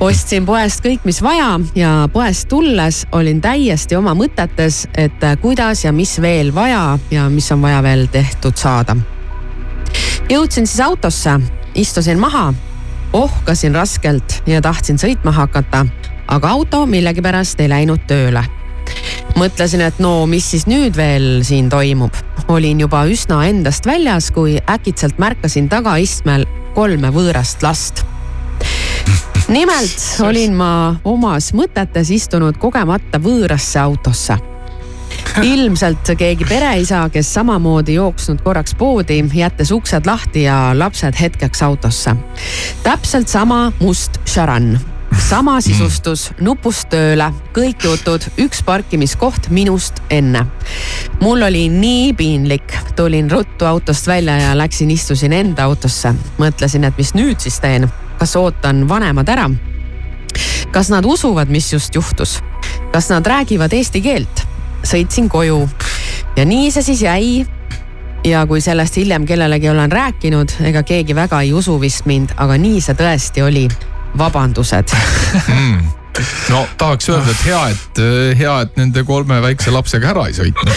ostsin 0.00 0.46
poest 0.46 0.84
kõik, 0.84 1.04
mis 1.04 1.22
vaja 1.22 1.60
ja 1.74 2.08
poest 2.12 2.48
tulles 2.48 3.06
olin 3.12 3.40
täiesti 3.40 3.96
oma 3.96 4.14
mõtetes, 4.14 4.86
et 4.94 5.24
kuidas 5.40 5.84
ja 5.84 5.92
mis 5.92 6.20
veel 6.20 6.54
vaja 6.54 6.98
ja 7.10 7.28
mis 7.28 7.52
on 7.52 7.62
vaja 7.62 7.82
veel 7.82 8.06
tehtud 8.06 8.56
saada. 8.56 8.96
jõudsin 10.30 10.66
siis 10.66 10.80
autosse, 10.80 11.40
istusin 11.74 12.18
maha 12.18 12.52
ohkasin 13.12 13.74
raskelt 13.74 14.42
ja 14.46 14.62
tahtsin 14.62 14.98
sõitma 14.98 15.32
hakata, 15.32 15.86
aga 16.28 16.48
auto 16.48 16.86
millegipärast 16.86 17.60
ei 17.60 17.68
läinud 17.68 18.06
tööle. 18.08 18.44
Mõtlesin, 19.38 19.82
et 19.86 19.98
no 20.02 20.26
mis 20.30 20.46
siis 20.54 20.66
nüüd 20.70 20.96
veel 20.96 21.42
siin 21.46 21.70
toimub. 21.72 22.14
olin 22.48 22.80
juba 22.80 23.04
üsna 23.08 23.44
endast 23.48 23.86
väljas, 23.86 24.30
kui 24.30 24.58
äkitselt 24.70 25.18
märkasin 25.18 25.68
tagaistmel 25.68 26.46
kolme 26.74 27.10
võõrast 27.14 27.62
last. 27.62 28.04
nimelt 29.48 30.22
olin 30.22 30.54
ma 30.54 30.96
omas 31.04 31.52
mõtetes 31.52 32.10
istunud 32.10 32.58
kogemata 32.58 33.18
võõrasse 33.18 33.80
autosse 33.80 34.38
ilmselt 35.42 36.12
keegi 36.18 36.44
pereisa, 36.44 37.06
kes 37.12 37.34
samamoodi 37.34 37.94
jooksnud 37.94 38.42
korraks 38.44 38.74
poodi, 38.74 39.22
jättes 39.34 39.72
uksed 39.72 40.06
lahti 40.06 40.42
ja 40.42 40.72
lapsed 40.74 41.16
hetkeks 41.20 41.62
autosse. 41.62 42.16
täpselt 42.82 43.28
sama 43.28 43.72
must 43.80 44.20
šaran 44.24 44.78
sama 45.18 45.58
sisustus, 45.60 46.30
nupust 46.40 46.88
tööle, 46.92 47.28
kõik 47.56 47.84
jutud, 47.84 48.24
üks 48.40 48.62
parkimiskoht 48.64 49.50
minust 49.50 50.00
enne. 50.10 50.46
mul 51.20 51.42
oli 51.42 51.68
nii 51.68 52.12
piinlik, 52.14 52.76
tulin 52.96 53.30
ruttu 53.30 53.66
autost 53.66 54.06
välja 54.06 54.36
ja 54.38 54.54
läksin, 54.58 54.90
istusin 54.90 55.32
enda 55.32 55.64
autosse. 55.64 56.14
mõtlesin, 56.38 56.84
et 56.84 56.98
mis 56.98 57.14
nüüd 57.14 57.40
siis 57.40 57.60
teen, 57.60 57.88
kas 58.18 58.36
ootan 58.36 58.88
vanemad 58.88 59.28
ära? 59.28 59.50
kas 60.72 60.88
nad 60.90 61.04
usuvad, 61.04 61.48
mis 61.48 61.72
just 61.72 61.94
juhtus? 61.94 62.40
kas 62.92 63.08
nad 63.08 63.26
räägivad 63.26 63.72
eesti 63.72 64.00
keelt? 64.00 64.46
sõitsin 64.82 65.28
koju 65.28 65.68
ja 66.36 66.44
nii 66.44 66.70
see 66.70 66.82
siis 66.82 67.02
jäi. 67.02 67.46
ja 68.24 68.46
kui 68.46 68.60
sellest 68.60 68.96
hiljem 68.96 69.26
kellelegi 69.26 69.68
olen 69.70 69.92
rääkinud, 69.92 70.58
ega 70.60 70.82
keegi 70.82 71.14
väga 71.14 71.40
ei 71.42 71.52
usu 71.52 71.80
vist 71.80 72.06
mind, 72.06 72.36
aga 72.36 72.58
nii 72.58 72.80
see 72.80 72.94
tõesti 72.94 73.42
oli. 73.42 73.68
Vabandused 74.18 74.94
mm. 75.46 75.78
no 76.52 76.64
tahaks 76.78 77.08
öelda, 77.12 77.32
et 77.32 77.44
hea, 77.46 77.62
et 77.72 78.02
hea, 78.38 78.56
et 78.66 78.80
nende 78.80 79.04
kolme 79.08 79.40
väikse 79.44 79.74
lapsega 79.74 80.12
ära 80.12 80.28
ei 80.30 80.36
sõitnud 80.36 80.72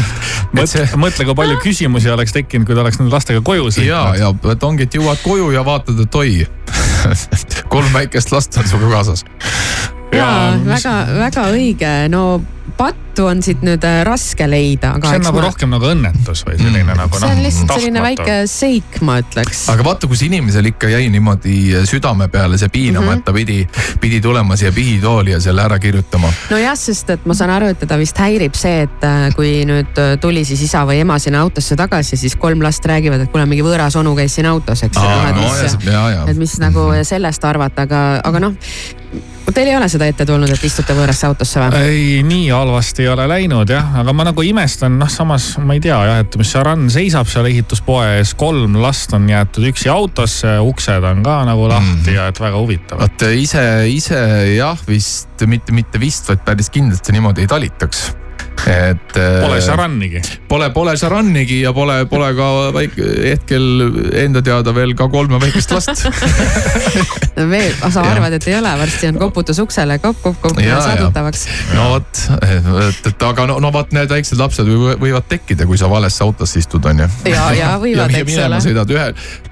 mõtle, 0.56 0.86
mõtle, 1.00 1.26
kui 1.28 1.38
palju 1.42 1.58
küsimusi 1.62 2.10
oleks 2.12 2.34
tekkinud, 2.36 2.66
kui 2.68 2.76
ta 2.76 2.84
oleks 2.84 3.00
nende 3.00 3.14
lastega 3.14 3.42
koju 3.46 3.70
sõitnud. 3.70 3.90
ja, 3.90 4.02
ja 4.18 4.54
et 4.54 4.66
ongi, 4.66 4.88
et 4.88 4.98
jõuad 4.98 5.20
koju 5.24 5.50
ja 5.54 5.64
vaatad, 5.66 6.00
et 6.02 6.20
oi 6.22 6.46
kolm 7.74 7.92
väikest 7.94 8.34
last 8.34 8.58
on 8.60 8.68
sinuga 8.68 8.96
kaasas. 8.96 9.24
ja 10.14 10.30
väga-väga 10.66 11.46
õige, 11.54 11.94
no 12.12 12.24
pattu 13.10 13.26
on 13.26 13.40
siit 13.42 13.62
nüüd 13.66 13.82
äh, 13.86 14.00
raske 14.06 14.46
leida. 14.46 14.92
see 15.02 15.18
on 15.18 15.24
nagu 15.24 15.38
ma... 15.40 15.46
rohkem 15.48 15.70
nagu 15.72 15.86
õnnetus 15.90 16.44
või 16.46 16.58
selline 16.60 16.84
mm. 16.84 16.98
nagu 17.00 17.18
noh. 17.18 17.22
see 17.22 17.34
on 17.34 17.42
lihtsalt 17.44 17.72
selline 17.74 18.02
väike 18.04 18.36
seik, 18.50 18.98
ma 19.06 19.16
ütleks. 19.22 19.64
aga 19.72 19.86
vaata, 19.86 20.10
kus 20.10 20.22
inimesel 20.26 20.70
ikka 20.70 20.90
jäi 20.92 21.08
niimoodi 21.10 21.56
südame 21.90 22.28
peale 22.30 22.58
see 22.60 22.70
piinama 22.70 23.06
mm, 23.06 23.10
-hmm. 23.10 23.18
et 23.18 23.24
ta 23.24 23.34
pidi, 23.34 23.58
pidi 24.00 24.20
tulema 24.20 24.56
siia 24.56 24.70
pihitooli 24.72 25.34
ja 25.34 25.40
selle 25.40 25.64
ära 25.64 25.78
kirjutama. 25.82 26.30
nojah, 26.50 26.76
sest 26.78 27.10
et 27.10 27.26
ma 27.26 27.34
saan 27.34 27.50
aru, 27.56 27.72
et 27.74 27.82
teda 27.82 27.98
vist 27.98 28.18
häirib 28.18 28.54
see, 28.54 28.86
et 28.86 29.06
äh, 29.06 29.26
kui 29.34 29.64
nüüd 29.66 29.98
äh, 29.98 30.14
tuli 30.22 30.44
siis 30.44 30.62
isa 30.68 30.84
või 30.86 31.02
ema 31.02 31.18
sinna 31.18 31.42
autosse 31.42 31.76
tagasi, 31.76 32.16
siis 32.20 32.38
kolm 32.38 32.62
last 32.62 32.86
räägivad, 32.86 33.26
et 33.26 33.34
kuule, 33.34 33.48
mingi 33.50 33.66
võõras 33.66 33.98
onu 33.98 34.14
käis 34.18 34.38
siin 34.38 34.46
autos, 34.46 34.84
eks. 34.86 34.96
No, 35.00 35.34
mis, 35.40 35.76
et 36.30 36.38
mis 36.38 36.56
nagu 36.62 36.86
mhm. 36.92 37.02
sellest 37.10 37.44
arvata, 37.44 37.88
aga, 37.88 38.04
aga 38.24 38.46
noh 38.46 38.56
Teil 39.54 39.68
ei 39.68 39.76
ole 39.76 39.88
seda 39.90 40.06
ette 40.06 40.24
tulnud, 40.26 40.50
et 40.52 40.64
istute 40.64 40.94
võõrasse 40.94 41.26
autosse 41.26 41.58
või? 41.58 41.78
ei, 41.82 42.20
nii 42.26 42.50
halvasti 42.54 42.99
ei 43.00 43.08
ole 43.10 43.26
läinud 43.30 43.70
jah, 43.70 43.94
aga 44.00 44.14
ma 44.16 44.26
nagu 44.28 44.44
imestan, 44.46 44.98
noh 45.00 45.10
samas 45.10 45.52
ma 45.64 45.76
ei 45.76 45.82
tea 45.84 45.98
jah, 46.08 46.20
et 46.24 46.36
mis 46.40 46.52
Saran 46.54 46.88
seisab 46.92 47.28
seal 47.30 47.48
ehituspoe 47.50 48.18
ees, 48.18 48.34
kolm 48.38 48.78
last 48.82 49.14
on 49.16 49.28
jäetud 49.30 49.68
üksi 49.72 49.90
autosse, 49.92 50.58
uksed 50.66 51.06
on 51.10 51.24
ka 51.26 51.40
nagu 51.48 51.68
lahti 51.70 52.10
mm. 52.10 52.16
ja 52.16 52.28
et 52.30 52.40
väga 52.42 52.60
huvitav. 52.60 53.02
vot 53.02 53.26
ise, 53.34 53.66
ise 53.90 54.22
jah, 54.56 54.80
vist 54.88 55.46
mitte, 55.48 55.74
mitte 55.76 56.00
vist, 56.02 56.28
vaid 56.30 56.44
päris 56.46 56.72
kindlasti 56.72 57.16
niimoodi 57.16 57.46
ei 57.46 57.50
talitaks 57.50 58.10
et. 58.66 59.16
Pole 59.16 59.60
Šarannigi. 59.64 60.22
Pole, 60.48 60.70
pole 60.74 60.96
Šarannigi 60.96 61.60
ja 61.62 61.72
pole, 61.76 62.02
pole 62.10 62.30
ka 62.36 62.48
väike, 62.74 63.06
hetkel 63.30 63.66
enda 64.24 64.42
teada 64.44 64.74
veel 64.74 64.94
ka 64.98 65.08
kolme 65.12 65.40
väikest 65.42 65.74
last 65.74 66.06
no 67.38 67.46
veel, 67.50 67.72
sa 67.92 68.04
arvad, 68.04 68.34
et 68.36 68.46
ei 68.50 68.56
ole, 68.58 68.72
varsti 68.80 69.10
on 69.10 69.18
koputus 69.20 69.60
uksele 69.62 69.98
kopp-kopp-kopp 70.02 70.60
saadutavaks. 70.60 71.46
no 71.74 71.86
vot, 71.94 72.22
et, 72.46 73.00
et 73.10 73.26
aga 73.30 73.46
no, 73.50 73.58
no 73.62 73.72
vot 73.74 73.94
need 73.96 74.10
väiksed 74.10 74.40
lapsed 74.40 74.68
võivad 75.00 75.28
tekkida, 75.30 75.66
kui 75.68 75.78
sa 75.80 75.90
valesse 75.90 76.24
autosse 76.24 76.60
istud, 76.60 76.84
on 76.90 77.04
ju. 77.04 77.08
ja, 77.34 77.46
ja 77.56 77.72
võivad, 77.82 78.14
eks 78.20 78.38
ole. 78.46 78.60
sõidad 78.66 78.94
ühe, 78.96 79.06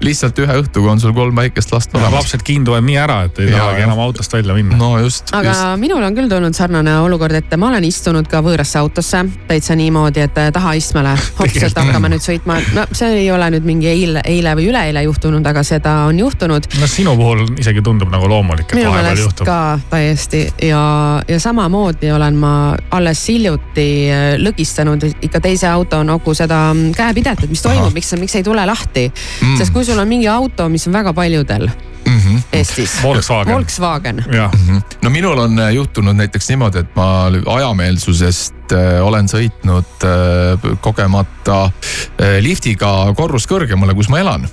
lihtsalt 0.05 0.43
ühe 0.43 0.59
õhtuga 0.63 0.93
on 0.93 1.03
sul 1.03 1.15
kolm 1.17 1.35
väikest 1.39 1.73
last 1.75 1.95
olemas. 1.95 2.19
lapsed 2.19 2.45
kiinduvad 2.45 2.85
nii 2.85 2.99
ära, 3.01 3.21
et 3.29 3.43
ei 3.43 3.53
tahagi 3.55 3.85
enam 3.87 4.03
autost 4.05 4.37
välja 4.37 4.57
minna. 4.57 4.77
no 4.79 4.93
just. 5.01 5.33
aga 5.33 5.53
just. 5.53 5.67
minul 5.81 6.03
on 6.05 6.17
küll 6.17 6.31
tulnud 6.31 6.57
sarnane 6.57 6.99
olukord, 7.05 7.39
et 7.39 7.57
ma 7.57 7.71
olen 7.73 7.87
istunud 7.87 8.27
ka 8.29 8.43
võõrasse 8.45 8.79
autosse 8.81 8.98
autosse 8.99 9.25
täitsa 9.47 9.75
niimoodi, 9.75 10.19
et 10.19 10.37
äh, 10.37 10.51
tahaistmele 10.51 11.09
hops, 11.39 11.63
et 11.63 11.77
hakkame 11.79 12.09
nüüd 12.11 12.23
sõitma. 12.23 12.57
no 12.75 12.83
see 12.91 13.21
ei 13.23 13.29
ole 13.31 13.47
nüüd 13.55 13.65
mingi 13.67 13.87
eile, 13.87 14.21
eile 14.27 14.53
või 14.59 14.67
üleeile 14.71 15.03
juhtunud, 15.05 15.45
aga 15.47 15.63
seda 15.63 15.93
on 16.09 16.19
juhtunud. 16.19 16.67
no 16.81 16.87
sinu 16.87 17.15
puhul 17.19 17.45
isegi 17.59 17.81
tundub 17.85 18.11
nagu 18.11 18.27
loomulik, 18.29 18.67
et 18.73 18.83
vahepeal 18.83 19.23
juhtub. 19.23 19.47
ka 19.47 19.79
täiesti 19.89 20.43
ja, 20.67 20.83
ja 21.27 21.39
samamoodi 21.39 22.11
olen 22.11 22.39
ma 22.39 22.53
alles 22.91 23.23
hiljuti 23.31 23.89
äh, 24.11 24.25
lõgistanud 24.41 25.07
ikka 25.21 25.39
teise 25.47 25.69
auto 25.71 26.03
noku 26.03 26.35
seda 26.35 26.65
mm, 26.73 26.91
käepidet, 26.97 27.45
et 27.45 27.53
mis 27.53 27.63
toimub, 27.63 27.93
miks, 27.95 28.11
miks 28.19 28.35
ei 28.35 28.43
tule 28.43 28.65
lahti 28.67 29.07
mm.. 29.07 29.55
sest 29.61 29.73
kui 29.75 29.87
sul 29.87 29.99
on 29.99 30.11
mingi 30.11 30.27
auto, 30.27 30.67
mis 30.69 30.87
on 30.91 30.99
väga 30.99 31.15
paljudel 31.15 31.69
mm 32.09 32.19
-hmm. 32.19 32.41
Eestis. 32.53 33.03
Volkswagen. 33.03 33.53
Volkswagen. 33.53 34.15
Mm 34.15 34.75
-hmm. 34.75 34.81
no 35.01 35.09
minul 35.09 35.37
on 35.37 35.59
äh, 35.59 35.73
juhtunud 35.73 36.15
näiteks 36.15 36.49
niimoodi, 36.49 36.79
et 36.79 36.95
ma 36.95 37.31
ajameelsusest 37.45 38.71
äh, 38.71 39.05
olen 39.07 39.25
sõitnud 39.27 40.03
äh, 40.03 40.77
kogemata 40.81 41.71
liftiga 42.39 43.13
korrus 43.15 43.47
kõrgemale, 43.47 43.95
kus 43.95 44.09
ma 44.09 44.19
elan 44.19 44.47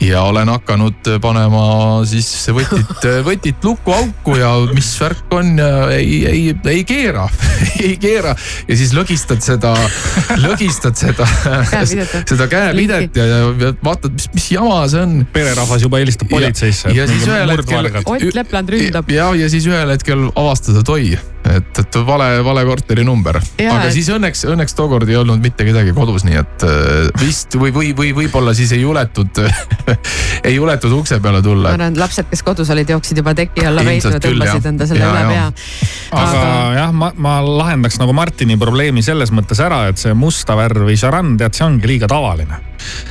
ja 0.00 0.22
olen 0.22 0.48
hakanud 0.48 1.08
panema 1.22 1.64
siis 2.08 2.28
võtit, 2.54 3.06
võtit 3.28 3.64
lukuauku 3.64 4.36
ja 4.38 4.52
mis 4.74 4.90
värk 5.00 5.32
on 5.36 5.54
ja 5.58 5.70
ei, 5.94 6.20
ei, 6.28 6.42
ei 6.72 6.84
keera 6.88 7.28
ei 7.86 7.96
keera. 8.00 8.34
ja 8.68 8.78
siis 8.78 8.92
lõgistad 8.96 9.42
seda, 9.44 9.74
lõgistad 10.44 10.98
seda 11.00 11.28
seda 11.86 12.48
käepidet 12.50 13.16
ja, 13.16 13.26
ja 13.26 13.72
vaatad, 13.84 14.12
mis, 14.16 14.28
mis 14.34 14.50
jama 14.56 14.82
see 14.90 15.04
on. 15.06 15.16
pererahvas 15.32 15.86
juba 15.86 16.02
helistab 16.02 16.30
politseisse. 16.32 16.92
ja 16.96 17.08
siis 17.10 17.26
ühel 17.28 17.54
hetkel. 17.56 17.90
Ott 18.04 18.28
Lepland 18.34 18.70
ründab. 18.72 19.10
ja, 19.12 19.30
ja 19.38 19.48
siis 19.52 19.66
ühel 19.70 19.94
hetkel 19.94 20.28
avastad, 20.34 20.82
et 20.82 20.92
oi 20.92 21.16
et, 21.54 21.78
et 21.82 21.98
vale, 22.06 22.28
vale 22.44 22.64
korteri 22.66 23.04
number. 23.06 23.38
aga 23.38 23.88
siis 23.94 24.08
õnneks, 24.12 24.44
õnneks 24.50 24.76
tookord 24.78 25.08
ei 25.10 25.18
olnud 25.20 25.42
mitte 25.42 25.66
kedagi 25.68 25.94
kodus, 25.96 26.26
nii 26.26 26.38
et 26.40 26.66
äh, 26.66 27.08
vist 27.20 27.56
või, 27.58 27.72
või, 27.74 27.92
või 27.96 28.12
võib-olla 28.16 28.54
siis 28.56 28.72
ei 28.76 28.82
juletud 28.82 29.42
ei 30.48 30.54
juletud 30.56 30.92
ukse 30.98 31.20
peale 31.22 31.42
tulla. 31.44 31.72
ma 31.72 31.78
arvan, 31.78 31.96
et 31.96 32.00
lapsed, 32.00 32.28
kes 32.30 32.44
kodus 32.46 32.70
olid, 32.74 32.90
jooksid 32.96 33.22
juba 33.22 33.34
teki 33.38 33.66
alla 33.68 33.84
veitu 33.86 34.12
ja 34.14 34.22
tõmbasid 34.22 34.70
enda 34.72 34.88
selle 34.90 35.04
ja, 35.04 35.12
üle 35.12 35.24
pea. 35.32 35.48
aga, 36.22 36.46
jah, 36.80 36.94
ma, 36.96 37.12
ma 37.16 37.38
lahendaks 37.46 38.00
nagu 38.02 38.16
Martini 38.16 38.58
probleemi 38.60 39.04
selles 39.06 39.34
mõttes 39.34 39.60
ära, 39.62 39.86
et 39.90 40.00
see 40.02 40.14
musta 40.16 40.58
värvi 40.58 40.98
šarann, 41.00 41.36
tead, 41.40 41.56
see 41.56 41.66
ongi 41.68 41.94
liiga 41.94 42.10
tavaline 42.10 42.62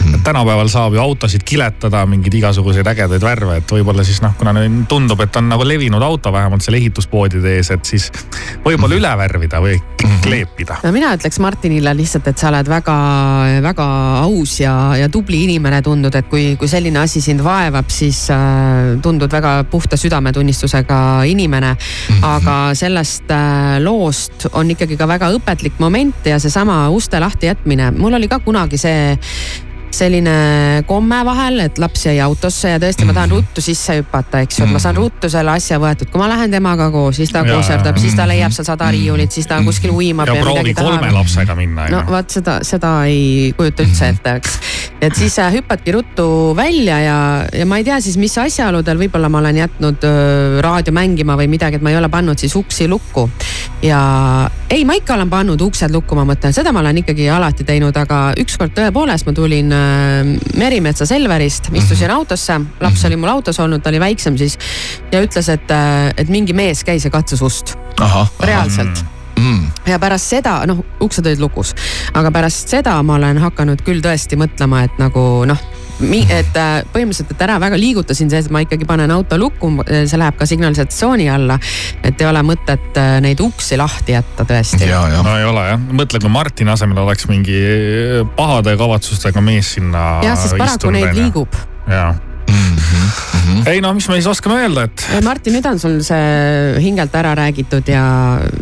mm.. 0.06 0.22
tänapäeval 0.24 0.68
saab 0.68 0.94
ju 0.94 1.02
autosid 1.02 1.44
kiletada, 1.46 2.06
mingeid 2.06 2.34
igasuguseid 2.34 2.88
ägedaid 2.88 3.24
värve, 3.24 3.60
et 3.62 3.76
võib-olla 3.78 4.06
siis 4.08 4.22
noh, 4.24 4.36
kuna 4.38 4.54
tundub, 4.90 5.22
et 5.26 5.36
on 5.36 5.50
nagu 5.50 5.68
levinud 5.68 6.04
auto 6.04 6.34
vähemalt 6.34 6.66
seal 6.66 6.80
ehituspoodide 6.80 7.58
ees, 7.58 7.72
et 7.76 7.86
siis 7.86 8.10
võib-olla 8.66 8.98
üle 8.98 9.12
värvida 9.20 9.60
või 9.64 9.76
mhm. 9.78 10.22
kleepida. 10.26 10.80
no 10.84 10.92
mina 10.96 11.14
ütleks 11.18 11.40
Martinile 11.44 11.94
lihtsalt, 11.98 12.28
et 12.32 12.42
sa 12.42 12.50
oled 12.52 12.70
väga-väga 12.70 13.88
aus 14.24 14.58
ja, 14.62 14.74
ja 15.00 15.10
tubli 15.12 15.44
inimene 15.46 15.82
tundud, 15.86 16.16
et 16.16 16.30
kui, 16.32 16.48
kui 16.60 16.70
selline 16.72 17.02
asi 17.04 17.22
sind 17.24 17.44
vaevab, 17.46 17.92
siis 17.94 18.26
äh, 18.34 18.96
tundud 19.06 19.32
väga 19.32 19.58
puhta 19.70 19.98
südametunnistusega 20.00 21.00
inimene. 21.30 21.76
-hmm. 21.76 22.26
aga 22.26 22.58
sellest 22.74 23.32
äh, 23.32 23.78
loost 23.84 24.48
on 24.54 24.72
ikkagi 24.72 24.98
ka 24.98 25.08
väga 25.08 25.32
õpetlik 25.38 25.80
moment 25.80 26.26
ja 26.26 26.40
seesama 26.40 26.90
uste 26.90 27.20
lahti 27.20 27.48
jätmine. 27.48 27.92
mul 27.92 28.14
oli 28.14 28.28
ka 28.28 28.40
kunagi 28.40 28.78
see 28.78 29.18
selline 29.96 30.84
komme 30.88 31.20
vahel, 31.26 31.60
et 31.66 31.80
laps 31.82 32.06
jäi 32.08 32.16
autosse 32.24 32.72
ja 32.74 32.80
tõesti, 32.82 33.06
ma 33.08 33.14
tahan 33.16 33.30
mhm. 33.30 33.38
ruttu 33.38 33.64
sisse 33.64 34.00
hüpata, 34.00 34.42
eks 34.46 34.60
ju, 34.60 34.66
et 34.68 34.74
ma 34.74 34.82
saan 34.82 34.98
mhm. 34.98 35.04
ruttu 35.06 35.30
selle 35.32 35.54
asja 35.56 35.80
võetud. 35.82 36.10
kui 36.12 36.22
ma 36.22 36.30
lähen 36.32 36.52
temaga 36.54 36.90
koos, 36.94 37.20
siis 37.20 37.32
ta 37.34 37.44
kuuserdab, 37.48 38.00
siis 38.02 38.18
ta 38.18 38.28
leiab 38.30 38.56
seal 38.56 38.68
sada 38.68 38.90
riiulit, 38.94 39.32
siis 39.36 39.48
ta 39.50 39.62
kuskil 39.66 39.94
uimab 39.96 40.32
ja, 40.32 40.40
ja 40.40 40.46
tahab. 40.46 40.72
kolme 40.80 41.12
lapsega 41.16 41.56
minna. 41.58 41.88
no 41.94 42.02
vot 42.10 42.36
seda, 42.38 42.58
seda 42.68 42.96
ei 43.10 43.54
kujuta 43.58 43.86
üldse 43.86 44.10
mhm. 44.10 44.18
ette, 44.18 44.36
eks. 44.42 44.58
et 45.10 45.20
siis 45.22 45.38
äh, 45.44 45.54
hüppadki 45.60 45.96
ruttu 45.96 46.28
välja 46.58 47.00
ja, 47.04 47.20
ja 47.54 47.70
ma 47.70 47.80
ei 47.82 47.88
tea 47.88 48.02
siis, 48.04 48.18
mis 48.22 48.36
asjaoludel, 48.42 49.00
võib-olla 49.06 49.32
ma 49.32 49.44
olen 49.44 49.62
jätnud 49.64 50.06
öö, 50.08 50.62
raadio 50.66 50.96
mängima 50.96 51.38
või 51.40 51.50
midagi, 51.52 51.80
et 51.80 51.86
ma 51.86 51.94
ei 51.94 52.00
ole 52.00 52.10
pannud 52.12 52.40
siis 52.42 52.56
uksi 52.58 52.90
lukku. 52.92 53.30
ja 53.86 54.02
ei, 54.70 54.84
ma 54.86 54.98
ikka 54.98 55.16
olen 55.16 55.30
pannud 55.30 55.62
uksed 55.62 55.94
lukku, 55.94 56.18
ma 56.18 56.26
mõtlen, 56.28 56.54
seda 56.56 56.74
ma 56.76 56.82
olen 56.84 57.04
ikkagi 57.04 57.30
alati 57.32 57.64
teinud, 57.68 57.96
aga 57.98 58.22
ükskord 58.42 58.74
tõepoolest 58.76 59.28
ma 59.30 59.34
tulin 59.36 59.76
Äh, 59.76 59.85
Merimetsa 60.58 61.08
Selverist, 61.10 61.70
istusin 61.74 62.10
mhm. 62.10 62.18
autosse, 62.18 62.60
laps 62.82 63.06
oli 63.06 63.20
mul 63.20 63.34
autos 63.34 63.60
olnud, 63.60 63.84
ta 63.84 63.92
oli 63.94 64.02
väiksem 64.04 64.38
siis 64.40 64.58
ja 65.12 65.24
ütles, 65.24 65.50
et, 65.52 65.72
äh, 65.72 66.14
et 66.18 66.32
mingi 66.32 66.56
mees 66.58 66.84
käis 66.88 67.06
ja 67.06 67.14
katsus 67.14 67.42
ust. 67.46 67.76
reaalselt 68.40 69.06
mm. 69.40 69.72
ja 69.88 70.00
pärast 70.00 70.32
seda, 70.36 70.58
noh, 70.68 70.82
uksed 71.04 71.26
olid 71.26 71.42
lukus, 71.44 71.76
aga 72.14 72.32
pärast 72.32 72.72
seda 72.76 72.98
ma 73.04 73.20
olen 73.20 73.40
hakanud 73.44 73.84
küll 73.86 74.04
tõesti 74.04 74.40
mõtlema, 74.40 74.86
et 74.88 75.02
nagu 75.02 75.46
noh 75.48 75.75
et 76.02 76.58
äh, 76.60 76.74
põhimõtteliselt, 76.92 77.32
et 77.32 77.44
ära 77.46 77.58
väga 77.62 77.80
liigutasin 77.80 78.32
see, 78.32 78.42
et 78.44 78.52
ma 78.54 78.62
ikkagi 78.66 78.88
panen 78.88 79.12
auto 79.16 79.38
lukku, 79.40 79.72
see 79.88 80.20
läheb 80.20 80.38
ka 80.40 80.48
signalisatsiooni 80.50 81.30
alla. 81.32 81.60
et 82.04 82.22
ei 82.22 82.28
ole 82.28 82.44
mõtet 82.46 83.00
äh, 83.00 83.16
neid 83.24 83.40
uksi 83.44 83.80
lahti 83.80 84.16
jätta 84.16 84.48
tõesti. 84.48 84.84
no 84.90 85.38
ei 85.40 85.48
ole 85.48 85.66
jah, 85.72 85.90
mõtle, 86.02 86.22
kui 86.24 86.32
Martini 86.32 86.74
asemel 86.76 87.04
oleks 87.06 87.30
mingi 87.32 87.60
pahade 88.36 88.76
kavatsustega 88.78 89.42
mees 89.42 89.76
sinna. 89.78 90.06
jah, 90.26 90.40
sest 90.40 90.58
paraku 90.60 90.94
neid 90.96 91.14
liigub. 91.16 91.60
jaa 91.88 92.14
mm. 92.48 92.78
-hmm. 92.78 93.68
ei 93.70 93.82
no 93.82 93.94
mis 93.94 94.08
me 94.10 94.18
siis 94.18 94.28
oskame 94.28 94.60
öelda, 94.62 94.86
et. 94.90 95.06
Martin, 95.24 95.56
nüüd 95.58 95.68
on 95.70 95.80
sul 95.80 96.00
see 96.06 96.82
hingelt 96.82 97.16
ära 97.16 97.36
räägitud 97.38 97.88
ja, 97.92 98.06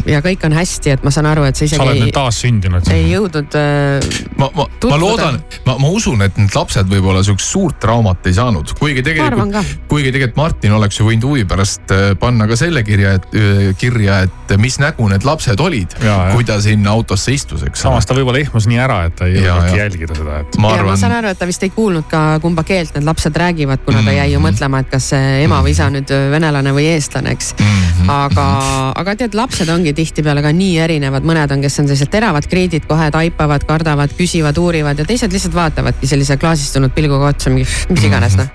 ja 0.06 0.22
kõik 0.26 0.46
on 0.48 0.56
hästi, 0.58 0.96
et 0.98 1.04
ma 1.04 1.12
saan 1.14 1.30
aru, 1.32 1.46
et 1.50 1.56
sa 1.56 1.66
isegi. 1.66 1.80
sa 1.80 1.88
oled 1.88 2.02
nüüd 2.04 2.16
taassündinud. 2.16 2.90
ei 2.94 3.10
jõudnud 3.12 3.58
äh,. 3.60 4.10
ma, 4.38 4.50
ma, 4.56 4.68
ma 4.90 5.00
loodan, 5.00 5.40
ma, 5.66 5.78
ma 5.82 5.92
usun, 5.94 6.22
et 6.26 6.38
need 6.38 6.56
lapsed 6.56 6.90
võib-olla 6.90 7.24
sihukest 7.26 7.56
suurt 7.56 7.80
traumat 7.84 8.28
ei 8.30 8.38
saanud, 8.38 8.76
kuigi 8.80 9.04
tegelikult, 9.06 9.74
kuigi 9.92 10.12
tegelikult 10.12 10.40
Martin 10.40 10.78
oleks 10.78 11.00
ju 11.00 11.08
võinud 11.10 11.30
huvi 11.30 11.46
pärast 11.50 11.94
äh, 11.94 12.12
panna 12.20 12.48
ka 12.50 12.58
selle 12.60 12.84
kirja, 12.88 13.16
et 13.20 13.38
äh, 13.38 13.72
kirja, 13.80 14.24
et 14.28 14.56
mis 14.62 14.78
nägu 14.82 15.08
need 15.10 15.26
lapsed 15.28 15.60
olid, 15.64 15.98
kui 16.34 16.46
ta 16.48 16.60
sinna 16.62 16.94
autosse 16.94 17.34
istus, 17.34 17.64
eks. 17.68 17.86
samas 17.88 18.08
ta 18.08 18.16
võib-olla 18.18 18.42
ehmus 18.44 18.68
nii 18.70 18.80
ära, 18.84 19.04
et 19.10 19.18
ta 19.20 19.30
ei 19.30 19.40
jõudnudki 19.40 19.80
jälgida 19.80 20.18
seda, 20.18 20.40
et. 20.44 20.58
ma 20.62 20.74
arvan. 20.78 20.94
ma 20.94 21.00
saan 21.00 21.16
aru, 21.18 21.34
et 21.34 21.40
ta 21.40 21.48
vist 21.50 21.64
ei 21.66 21.72
kuulnud 21.74 22.08
ka 22.12 22.24
kumba 22.44 22.66
keelt 22.68 22.94
need 22.98 23.08
lapsed 23.08 23.38
räägivad, 23.38 23.73
kuna 23.86 24.04
ta 24.04 24.12
jäi 24.12 24.32
ju 24.32 24.40
-hmm. 24.40 24.48
mõtlema, 24.48 24.80
et 24.80 24.90
kas 24.92 25.10
see 25.10 25.44
ema 25.44 25.62
või 25.66 25.74
isa 25.74 25.90
nüüd 25.90 26.14
venelane 26.32 26.74
või 26.74 26.86
eestlane, 26.94 27.32
eks. 27.32 27.54
-hmm. 27.58 28.10
aga, 28.10 28.48
aga 28.96 29.16
tead, 29.16 29.34
lapsed 29.34 29.70
ongi 29.70 29.94
tihtipeale 29.94 30.42
ka 30.42 30.52
nii 30.52 30.78
erinevad, 30.80 31.24
mõned 31.24 31.52
on, 31.52 31.62
kes 31.62 31.80
on 31.80 31.88
sellised 31.88 32.12
teravad 32.12 32.48
kriidid, 32.48 32.86
kohe 32.88 33.12
taipavad, 33.12 33.64
kardavad, 33.66 34.14
küsivad, 34.18 34.58
uurivad 34.58 35.00
ja 35.00 35.06
teised 35.06 35.32
lihtsalt 35.32 35.56
vaatavadki 35.56 36.08
sellise 36.08 36.38
klaasistunud 36.38 36.92
pilguga 36.92 37.34
otsa, 37.34 37.50
mis 37.50 38.04
iganes 38.04 38.38
noh 38.38 38.48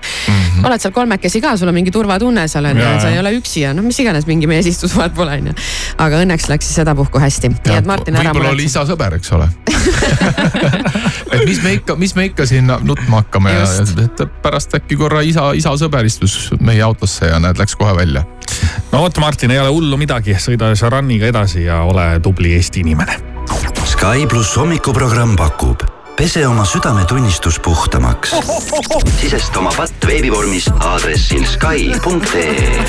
oled 0.63 0.81
seal 0.81 0.93
kolmekesi 0.93 1.41
ka, 1.41 1.55
sul 1.57 1.71
on 1.71 1.77
mingi 1.77 1.91
turvatunne 1.93 2.47
seal 2.51 2.65
on 2.69 2.79
ju, 2.79 2.89
sa 3.01 3.11
ei 3.11 3.19
ole 3.21 3.33
üksi 3.37 3.63
ja 3.63 3.73
noh, 3.75 3.85
mis 3.85 3.99
iganes 4.01 4.27
mingi 4.29 4.47
mees 4.49 4.67
istus 4.69 4.95
vaat 4.97 5.15
pole 5.15 5.37
on 5.39 5.49
ju. 5.51 5.55
aga 5.97 6.21
õnneks 6.23 6.49
läks 6.51 6.69
siis 6.69 6.79
sedapuhku 6.81 7.21
hästi. 7.21 7.51
nii 7.55 7.79
et 7.79 7.89
Martin 7.89 8.19
ära 8.19 8.33
võib-olla 8.33 8.53
oli 8.55 8.67
isa 8.69 8.85
sõber, 8.87 9.15
eks 9.19 9.33
ole 9.37 9.49
et 11.33 11.45
mis 11.47 11.61
me 11.63 11.75
ikka, 11.79 11.95
mis 11.99 12.15
me 12.17 12.29
ikka 12.29 12.45
siin 12.49 12.69
nutma 12.69 13.23
hakkame 13.23 13.53
Just. 13.55 13.95
ja, 13.97 14.07
et 14.07 14.41
pärast 14.43 14.75
äkki 14.77 14.95
korra 14.99 15.08
isa, 15.25 15.51
isa 15.57 15.75
sõber 15.77 16.05
istus 16.05 16.49
meie 16.59 16.81
autosse 16.85 17.29
ja 17.31 17.39
näed, 17.39 17.59
läks 17.59 17.75
kohe 17.75 17.95
välja. 17.95 18.23
no 18.91 19.03
vot, 19.05 19.17
Martin, 19.17 19.51
ei 19.51 19.59
ole 19.59 19.69
hullu 19.69 19.97
midagi, 19.97 20.37
sõida 20.39 20.73
Šaraniga 20.75 21.29
edasi 21.29 21.65
ja 21.65 21.83
ole 21.83 22.11
tubli 22.23 22.53
Eesti 22.57 22.85
inimene. 22.85 23.19
Sky 23.89 24.27
pluss 24.29 24.57
hommikuprogramm 24.57 25.35
pakub 25.35 25.83
pese 26.19 26.47
oma 26.47 26.65
südametunnistus 26.65 27.59
puhtamaks. 27.59 28.35
sisesta 29.21 29.59
oma 29.59 29.71
patt 29.71 30.07
veebivormis 30.07 30.67
aadressil 30.79 31.45
Sky.ee. 31.47 32.83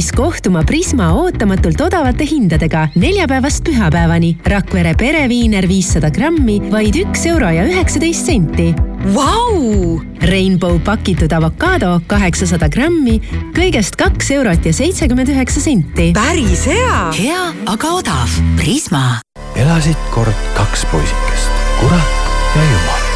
valmis 0.00 0.12
kohtuma 0.16 0.62
Prisma 0.64 1.10
ootamatult 1.12 1.80
odavate 1.80 2.24
hindadega 2.24 2.88
neljapäevast 2.96 3.60
pühapäevani. 3.66 4.38
Rakvere 4.48 4.94
pereviiner 4.96 5.66
viissada 5.68 6.08
grammi, 6.10 6.60
vaid 6.72 6.96
üks 6.96 7.26
euro 7.28 7.50
ja 7.52 7.66
üheksateist 7.68 8.24
senti. 8.24 8.70
Vau! 9.12 10.00
Rainbow 10.24 10.78
pakitud 10.80 11.32
avokaado 11.32 12.00
kaheksasada 12.06 12.70
grammi, 12.72 13.18
kõigest 13.56 13.98
kaks 14.00 14.30
eurot 14.38 14.64
ja 14.64 14.72
seitsekümmend 14.72 15.28
üheksa 15.28 15.60
senti. 15.60 16.12
päris 16.16 16.64
hea. 16.66 17.12
hea, 17.18 17.42
aga 17.66 17.94
odav. 18.00 18.36
Prisma. 18.56 19.20
elasid 19.56 19.98
kord 20.14 20.32
kaks 20.56 20.86
poisikest, 20.92 21.50
kurat 21.80 22.30
ja 22.56 22.62
jumal. 22.70 23.10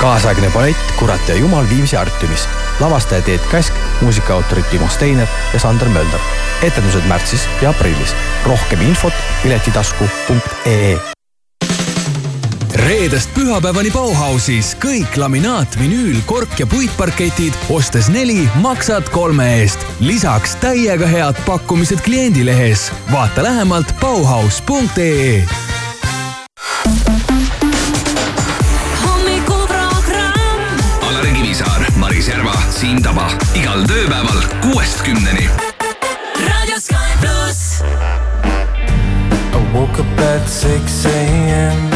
kaasaegne 0.00 0.50
ballett 0.54 0.94
Kurat 0.98 1.28
ja 1.28 1.34
jumal 1.34 1.66
Viimsi 1.70 1.96
Artiumis. 1.96 2.46
Lavastaja 2.80 3.22
Teet 3.22 3.46
Käsk, 3.50 3.72
muusikaautorid 4.00 4.64
Timo 4.70 4.88
Steiner 4.88 5.28
ja 5.52 5.60
Sander 5.60 5.88
Mölder. 5.88 6.20
etendused 6.62 7.06
märtsis 7.08 7.48
ja 7.62 7.70
aprillis. 7.70 8.14
rohkem 8.46 8.80
infot 8.80 9.14
piletitasku.ee 9.42 11.14
reedest 12.84 13.30
pühapäevani 13.34 13.90
Bauhausis 13.94 14.74
kõik 14.82 15.16
laminaat, 15.20 15.76
vinüül, 15.80 16.18
kork 16.28 16.58
ja 16.60 16.66
puitparketid 16.68 17.56
ostes 17.72 18.10
neli, 18.12 18.44
maksad 18.62 19.08
kolme 19.14 19.46
eest. 19.60 19.86
lisaks 20.00 20.56
täiega 20.62 21.06
head 21.06 21.38
pakkumised 21.46 22.02
kliendilehes. 22.04 22.90
vaata 23.12 23.42
lähemalt 23.42 23.94
Bauhaus.ee 24.00 25.73
Siim 32.84 32.98
Taba 33.00 33.30
igal 33.56 33.80
tööpäeval 33.88 34.42
kuuest 34.60 34.98
kümneni. 35.06 35.46
raadio 36.36 36.76
Sky 36.76 37.14
pluss. 37.22 37.80
I 39.56 39.60
woke 39.72 39.96
up 40.02 40.20
at 40.20 40.44
6 40.44 41.06
a.m. 41.08 41.88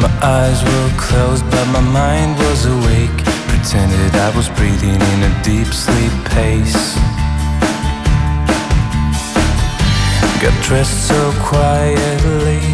My 0.00 0.08
eyes 0.24 0.64
were 0.64 0.90
closed, 0.96 1.44
but 1.50 1.66
my 1.76 1.84
mind 1.92 2.32
was 2.38 2.64
awake. 2.64 3.18
Pretended 3.52 4.16
I 4.16 4.32
was 4.32 4.48
breathing 4.56 4.96
in 4.96 5.20
a 5.28 5.32
deep 5.44 5.68
sleep 5.68 6.14
pace. 6.32 6.96
Got 10.40 10.56
dressed 10.64 11.08
so 11.12 11.20
quietly. 11.44 12.64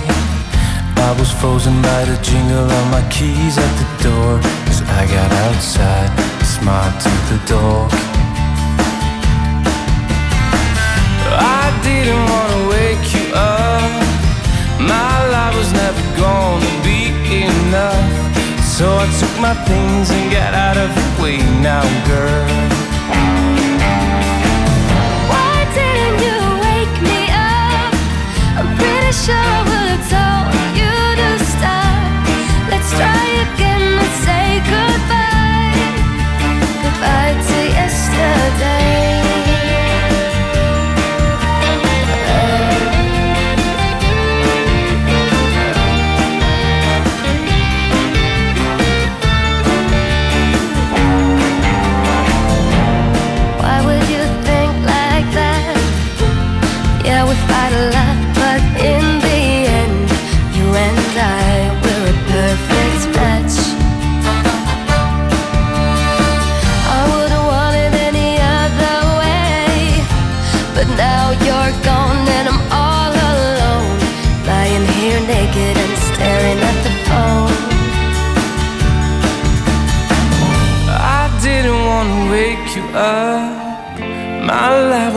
I 0.94 1.10
was 1.18 1.32
frozen 1.32 1.74
by 1.82 2.04
the 2.04 2.18
jingle 2.22 2.70
of 2.70 2.84
my 2.94 3.02
keys 3.10 3.58
at 3.58 3.72
the 3.82 3.88
door. 4.06 4.38
As 4.70 4.82
I 4.82 5.10
got 5.10 5.32
outside, 5.50 6.39
smile 6.60 6.92
to 7.00 7.12
the 7.30 7.38
door. 7.52 7.88
I 11.32 11.64
didn't 11.86 12.24
want 12.32 12.50
to 12.56 12.62
wake 12.74 13.06
you 13.16 13.26
up. 13.32 13.90
My 14.92 15.14
life 15.34 15.54
was 15.56 15.72
never 15.72 16.02
gonna 16.20 16.72
be 16.84 17.00
enough. 17.48 18.08
So 18.76 18.84
I 19.04 19.06
took 19.20 19.34
my 19.46 19.54
things 19.68 20.10
and 20.10 20.24
got 20.30 20.52
out 20.66 20.76
of 20.84 20.90
the 20.98 21.06
way 21.22 21.38
now, 21.68 21.84
girl. 22.10 22.48
Why 25.32 25.56
didn't 25.78 26.18
you 26.26 26.38
wake 26.66 26.96
me 27.08 27.20
up? 27.56 27.92
I'm 28.58 28.70
pretty 28.80 29.12
sure 29.24 29.44
I 29.56 29.60
would 29.70 29.88
have 29.94 30.06
told 30.16 30.48
you 30.80 30.94
to 31.20 31.28
stop. 31.54 32.10
Let's 32.72 32.90
try 33.00 33.24
it. 33.40 33.49
back 37.10 37.34
to 37.48 37.58
yesterday. 37.78 39.39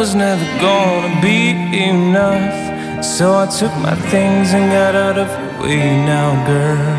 Was 0.04 0.16
never 0.16 0.43
gonna 0.60 1.22
be 1.22 1.51
enough. 1.89 3.06
So 3.06 3.26
I 3.43 3.45
took 3.60 3.74
my 3.88 3.95
things 4.12 4.54
and 4.54 4.66
got 4.70 4.95
out 4.95 5.18
of 5.18 5.30
the 5.30 5.64
way 5.64 5.80
now, 6.14 6.30
girl. 6.45 6.95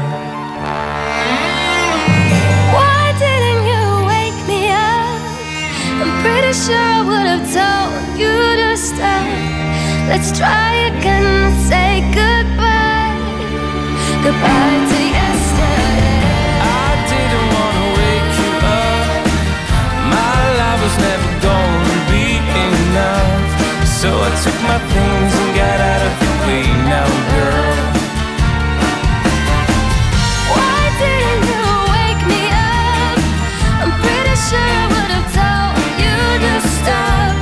Why 2.77 3.03
didn't 3.25 3.63
you 3.73 3.85
wake 4.13 4.41
me 4.53 4.63
up? 4.73 5.21
I'm 6.01 6.13
pretty 6.25 6.55
sure 6.65 6.87
I 6.97 7.01
would 7.09 7.27
have 7.33 7.47
told 7.59 8.19
you 8.21 8.35
to 8.61 8.71
stop. 8.89 9.27
Let's 10.09 10.31
try 10.39 10.71
again 10.93 11.25
and 11.43 11.55
say 11.69 11.91
goodbye. 12.19 13.17
Goodbye 14.25 15.04
So 24.05 24.11
I 24.11 24.29
took 24.45 24.59
my 24.69 24.79
things 24.93 25.33
and 25.41 25.51
got 25.57 25.81
out 25.81 26.03
of 26.05 26.15
the 26.21 26.33
way 26.45 26.65
now, 26.93 27.09
girl. 27.33 27.77
Why 30.53 30.81
didn't 31.01 31.45
you 31.49 31.65
wake 31.97 32.23
me 32.29 32.43
up? 32.53 33.17
I'm 33.81 33.93
pretty 34.05 34.37
sure 34.45 34.61
I 34.61 34.85
would 34.93 35.11
have 35.17 35.29
told 35.41 35.81
you 36.05 36.21
to 36.45 36.53
stop. 36.77 37.33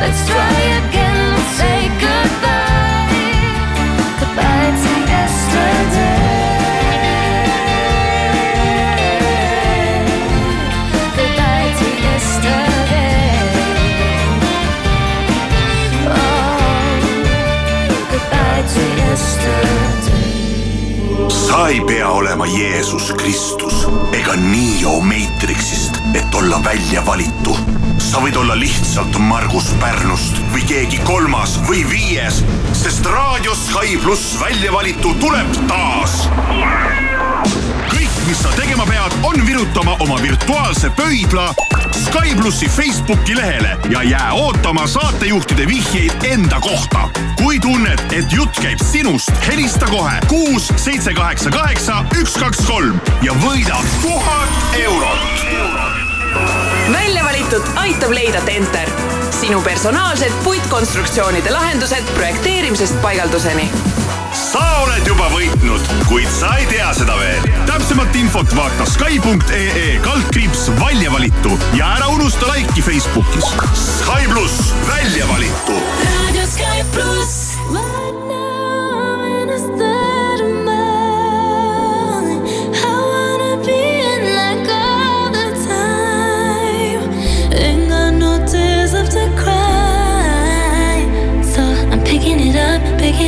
Let's 0.00 0.22
try 0.26 0.55
sa 21.56 21.68
ei 21.68 21.80
pea 21.80 22.08
olema 22.10 22.46
Jeesus 22.46 23.12
Kristus 23.16 23.86
ega 24.12 24.34
Neo 24.36 25.00
Matrixist, 25.00 25.98
et 26.14 26.34
olla 26.34 26.64
välja 26.64 27.06
valitu. 27.06 27.56
sa 27.98 28.20
võid 28.20 28.36
olla 28.36 28.54
lihtsalt 28.54 29.16
Margus 29.18 29.72
Pärnust 29.80 30.36
või 30.52 30.62
keegi 30.68 31.00
kolmas 31.08 31.56
või 31.68 31.82
viies, 31.88 32.42
sest 32.76 33.08
raadio 33.08 33.56
Sky 33.56 33.96
pluss 34.04 34.36
välja 34.40 34.72
valitu 34.72 35.14
tuleb 35.20 35.58
taas. 35.66 36.26
Oma 40.06 40.22
virtuaalse 40.22 40.90
pöidla 40.90 41.54
Sky 42.04 42.34
plussi 42.36 42.68
Facebooki 42.68 43.36
lehele 43.36 43.76
ja 43.90 44.02
jää 44.02 44.32
ootama 44.32 44.86
saatejuhtide 44.86 45.66
vihjeid 45.66 46.10
enda 46.24 46.60
kohta. 46.60 47.08
kui 47.36 47.60
tunned, 47.60 47.98
et 48.12 48.32
jutt 48.32 48.60
käib 48.62 48.78
sinust, 48.92 49.30
helista 49.46 49.86
kohe 49.86 50.20
kuus, 50.28 50.72
seitse, 50.76 51.14
kaheksa, 51.14 51.50
kaheksa, 51.50 52.04
üks, 52.20 52.38
kaks, 52.38 52.66
kolm 52.66 53.00
ja 53.22 53.32
võida 53.32 53.76
tuhat 54.02 54.48
eurot. 54.74 55.18
välja 56.92 57.24
valitud 57.24 57.62
aitab 57.74 58.10
leida 58.10 58.40
Tenter, 58.40 58.90
sinu 59.40 59.62
personaalsed 59.62 60.32
puitkonstruktsioonide 60.44 61.50
lahendused 61.50 62.14
projekteerimisest 62.14 63.02
paigalduseni 63.02 63.70
sa 64.36 64.62
oled 64.84 65.06
juba 65.08 65.28
võitnud, 65.32 65.92
kuid 66.10 66.28
sa 66.32 66.52
ei 66.60 66.66
tea 66.70 66.88
seda 66.96 67.16
veel. 67.18 67.46
täpsemat 67.68 68.18
infot 68.20 68.52
vaata 68.56 68.86
Sky.ee 68.90 69.98
kaldkriips 70.04 70.68
välja 70.80 71.12
valitu 71.12 71.56
ja 71.78 71.94
ära 71.96 72.10
unusta 72.12 72.48
laiki 72.50 72.84
Facebookis. 72.84 73.48
Sky 73.72 74.28
pluss 74.32 74.74
välja 74.88 75.28
valitu. 75.32 75.80
Radio 76.04 76.46
Sky 76.52 76.84
pluss. 76.92 78.45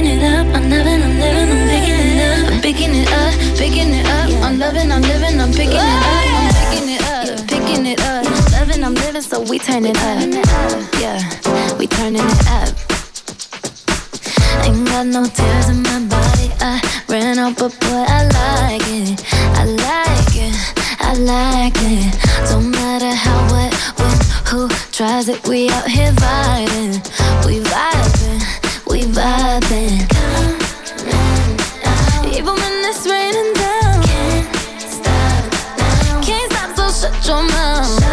I'm 0.01 0.71
loving, 0.71 1.03
I'm 1.03 1.19
living, 1.19 1.51
I'm 1.51 1.67
picking 1.67 1.99
it 1.99 2.23
up. 2.23 2.53
I'm 2.53 2.61
picking 2.61 2.95
it 2.95 3.11
up, 3.11 3.59
picking 3.59 3.95
it 3.95 4.07
up. 4.07 4.45
I'm 4.45 4.59
loving, 4.61 4.93
I'm 4.93 5.03
living, 5.03 5.41
I'm 5.41 5.51
picking 5.51 5.75
it 5.75 5.83
up. 5.83 6.23
I'm 6.39 6.55
picking 6.55 6.89
it 6.95 7.03
up, 7.03 7.49
picking 7.49 7.87
it 7.87 8.01
up. 8.03 8.25
Loving, 8.53 8.85
I'm 8.85 8.95
living, 8.95 9.23
so 9.23 9.41
we 9.41 9.59
turn 9.59 9.85
it 9.85 9.97
up. 9.97 11.01
Yeah, 11.01 11.19
we 11.79 11.89
turning 11.89 12.23
it 12.23 12.47
up. 12.47 12.69
Ain't 14.65 14.87
got 14.87 15.07
no 15.07 15.25
tears 15.27 15.69
in 15.69 15.83
my 15.83 15.99
body. 16.07 16.53
I 16.61 16.81
ran 17.09 17.41
out, 17.41 17.59
but 17.59 17.73
boy, 17.81 18.05
I 18.07 18.23
like 18.39 18.83
it. 18.87 19.25
I 19.59 19.65
like 19.65 20.37
it. 20.37 20.55
I 21.01 21.15
like 21.15 21.75
it. 21.77 22.15
Don't 22.49 22.71
matter 22.71 23.11
how, 23.11 23.41
what, 23.51 23.75
when, 23.99 24.17
who 24.47 24.69
tries 24.93 25.29
it. 25.29 25.43
We 25.49 25.69
out 25.71 25.89
here 25.89 26.13
vibing. 26.13 27.03
We 27.45 27.61
vibing. 27.65 28.68
We 28.89 29.03
vibing. 29.03 30.09
Even 32.35 32.55
when 32.55 32.85
it's 32.87 33.07
raining 33.07 33.53
down. 33.55 34.03
Can't 34.03 34.81
stop 34.81 35.53
now. 35.79 36.23
Can't 36.23 36.53
stop, 36.53 36.77
so 36.77 37.09
shut 37.09 37.27
your 37.27 37.43
mouth. 37.43 38.08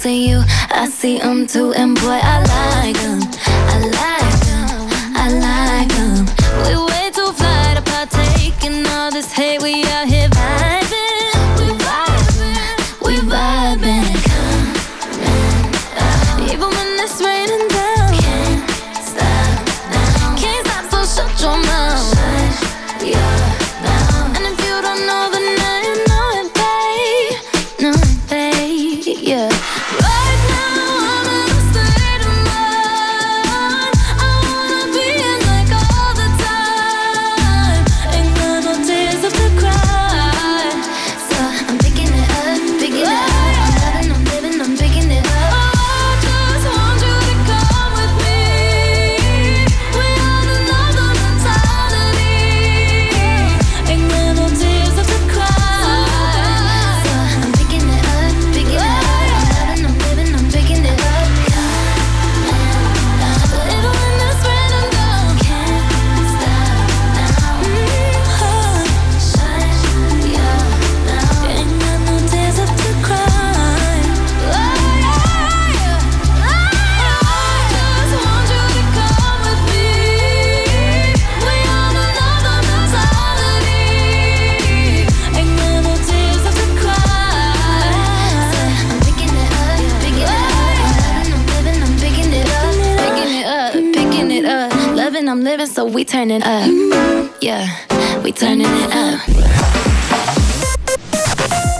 Colors 0.00 0.06
in 0.06 0.28
you. 0.28 0.42
I 0.70 0.88
see 0.88 1.18
them 1.18 1.46
too, 1.46 1.72
and 1.72 1.94
boy, 1.96 2.20
I 2.22 2.38
like 2.84 2.96
them. 2.96 3.20
I 3.46 3.78
like 3.80 4.19
living, 95.60 95.74
so 95.74 95.84
we 95.84 96.04
turning 96.04 96.42
up. 96.42 97.42
Yeah, 97.42 97.68
we 98.22 98.32
turning 98.32 98.68
it 98.84 98.94
up. 98.94 99.20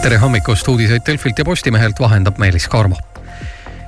tere 0.01 0.17
hommikust, 0.17 0.67
uudiseid 0.67 1.01
Delfilt 1.05 1.39
ja 1.39 1.45
Postimehelt 1.45 1.99
vahendab 1.99 2.37
Meelis 2.37 2.67
Karmo. 2.67 2.95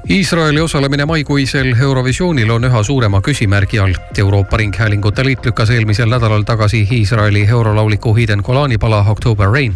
Iisraeli 0.09 0.61
osalemine 0.61 1.05
maikuisel 1.05 1.73
Eurovisioonil 1.81 2.49
on 2.51 2.63
üha 2.63 2.83
suurema 2.83 3.21
küsimärgi 3.21 3.79
all. 3.79 3.93
Euroopa 4.17 4.57
Ringhäälingute 4.57 5.25
Liit 5.25 5.45
lükkas 5.45 5.69
eelmisel 5.69 6.09
nädalal 6.09 6.43
tagasi 6.43 6.87
Iisraeli 6.91 7.47
eurolauliku 7.49 8.13
Hiden 8.13 8.43
Golani 8.45 8.77
pala 8.77 9.05
October 9.09 9.49
Rain. 9.51 9.73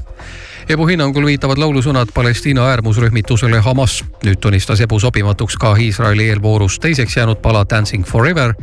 Ebu 0.67 0.83
hinnangul 0.83 1.23
viitavad 1.25 1.61
laulusõnad 1.61 2.09
Palestiina 2.13 2.65
äärmusrühmitusele 2.67 3.61
Hamas. 3.63 4.01
nüüd 4.23 4.41
tunnistas 4.43 4.81
Ebu 4.83 4.99
sobimatuks 4.99 5.55
ka 5.55 5.75
Iisraeli 5.79 6.27
eelvoorus 6.29 6.79
teiseks 6.83 7.17
jäänud 7.17 7.39
pala 7.41 7.65
Dancing 7.69 8.05
Forever. 8.05 8.53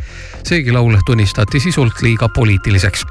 seegi 0.45 0.73
laul 0.73 0.97
tunnistati 1.07 1.61
sisult 1.61 2.03
liiga 2.03 2.29
poliitiliseks 2.29 3.07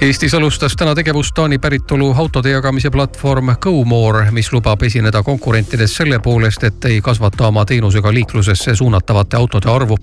Eestis 0.00 0.34
alustas 0.34 0.76
täna 0.76 0.94
tegevust 0.94 1.34
Taani 1.34 1.58
päritolu 1.58 2.14
autode 2.18 2.50
jagamise 2.50 2.90
platvorm 2.90 3.54
GoMore, 3.60 4.30
mis 4.30 4.52
lubab 4.52 4.82
esineda 4.82 5.22
konkurentides 5.22 5.96
selle 5.96 6.18
poolest, 6.18 6.64
et 6.64 6.84
ei 6.84 7.00
kasvata 7.00 7.46
oma 7.46 7.64
teenusega 7.64 8.14
liiklusesse 8.14 8.74
suunatavate 8.74 9.36
autode 9.36 9.70
arvu. 9.70 9.98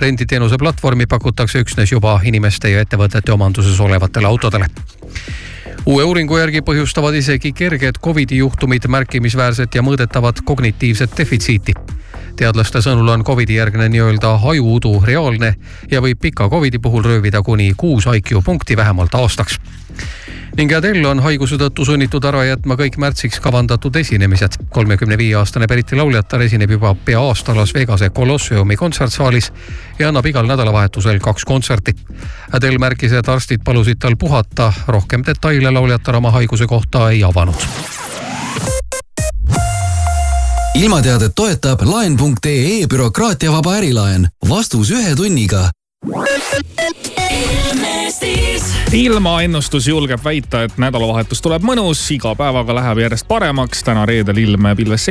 renditeenuse 0.00 0.58
platvormi 0.58 1.06
pakutakse 1.06 1.60
üksnes 1.60 1.92
juba 1.92 2.20
inimeste 2.24 2.70
ja 2.70 2.80
ettevõtete 2.80 3.32
omanduses 3.32 3.80
olevatele 3.80 4.26
autodele 4.26 4.66
uue 5.86 6.04
uuringu 6.04 6.38
järgi 6.38 6.60
põhjustavad 6.62 7.16
isegi 7.18 7.52
kerged 7.52 7.98
Covidi 8.04 8.38
juhtumid 8.38 8.86
märkimisväärset 8.88 9.74
ja 9.74 9.82
mõõdetavat 9.82 10.44
kognitiivset 10.46 11.16
defitsiiti. 11.18 11.74
Teadlaste 12.36 12.82
sõnul 12.84 13.08
on 13.12 13.24
Covidi 13.24 13.58
järgne 13.58 13.88
nii-öelda 13.92 14.34
ajuudu 14.50 14.96
reaalne 15.06 15.54
ja 15.90 16.00
võib 16.00 16.20
pika 16.20 16.48
Covidi 16.48 16.78
puhul 16.78 17.04
röövida 17.04 17.42
kuni 17.42 17.72
kuus 17.76 18.06
IQ 18.06 18.42
punkti 18.44 18.76
vähemalt 18.76 19.14
aastaks 19.14 19.58
ning 20.56 20.72
Adele 20.76 21.06
on 21.08 21.20
haiguse 21.24 21.56
tõttu 21.60 21.84
sunnitud 21.88 22.24
ära 22.28 22.42
jätma 22.44 22.76
kõik 22.76 22.98
märtsiks 23.00 23.40
kavandatud 23.40 23.96
esinemised. 23.96 24.58
kolmekümne 24.70 25.18
viie 25.18 25.34
aastane 25.36 25.66
Briti 25.66 25.96
lauljatar 25.96 26.42
esineb 26.44 26.70
juba 26.70 26.94
pea 27.04 27.20
aasta 27.20 27.56
Las 27.56 27.74
Vegase 27.74 28.10
Colosseumi 28.10 28.76
kontsertsaalis 28.76 29.52
ja 29.98 30.08
annab 30.08 30.26
igal 30.26 30.46
nädalavahetusel 30.46 31.20
kaks 31.20 31.44
kontserti. 31.44 31.94
Adele 32.52 32.78
märkis, 32.78 33.12
et 33.12 33.28
arstid 33.28 33.64
palusid 33.64 33.98
tal 33.98 34.16
puhata, 34.16 34.72
rohkem 34.86 35.24
detaile 35.26 35.70
lauljatar 35.70 36.20
oma 36.20 36.30
haiguse 36.30 36.66
kohta 36.66 37.10
ei 37.10 37.24
avanud 37.24 38.11
ilmateadet 40.74 41.32
toetab 41.34 41.80
laen.ee 41.84 42.86
bürokraatiavaba 42.86 43.74
ärilaen. 43.74 44.28
vastus 44.48 44.90
ühe 44.90 45.14
tunniga 45.16 45.70
ilmaennustus 48.92 49.86
julgeb 49.88 50.20
väita, 50.24 50.62
et 50.62 50.78
nädalavahetus 50.78 51.40
tuleb 51.40 51.64
mõnus, 51.64 52.00
iga 52.12 52.34
päevaga 52.36 52.74
läheb 52.74 52.98
järjest 52.98 53.28
paremaks. 53.28 53.82
täna 53.82 54.06
reedel 54.06 54.36
ilm 54.36 54.68
pilves 54.76 55.00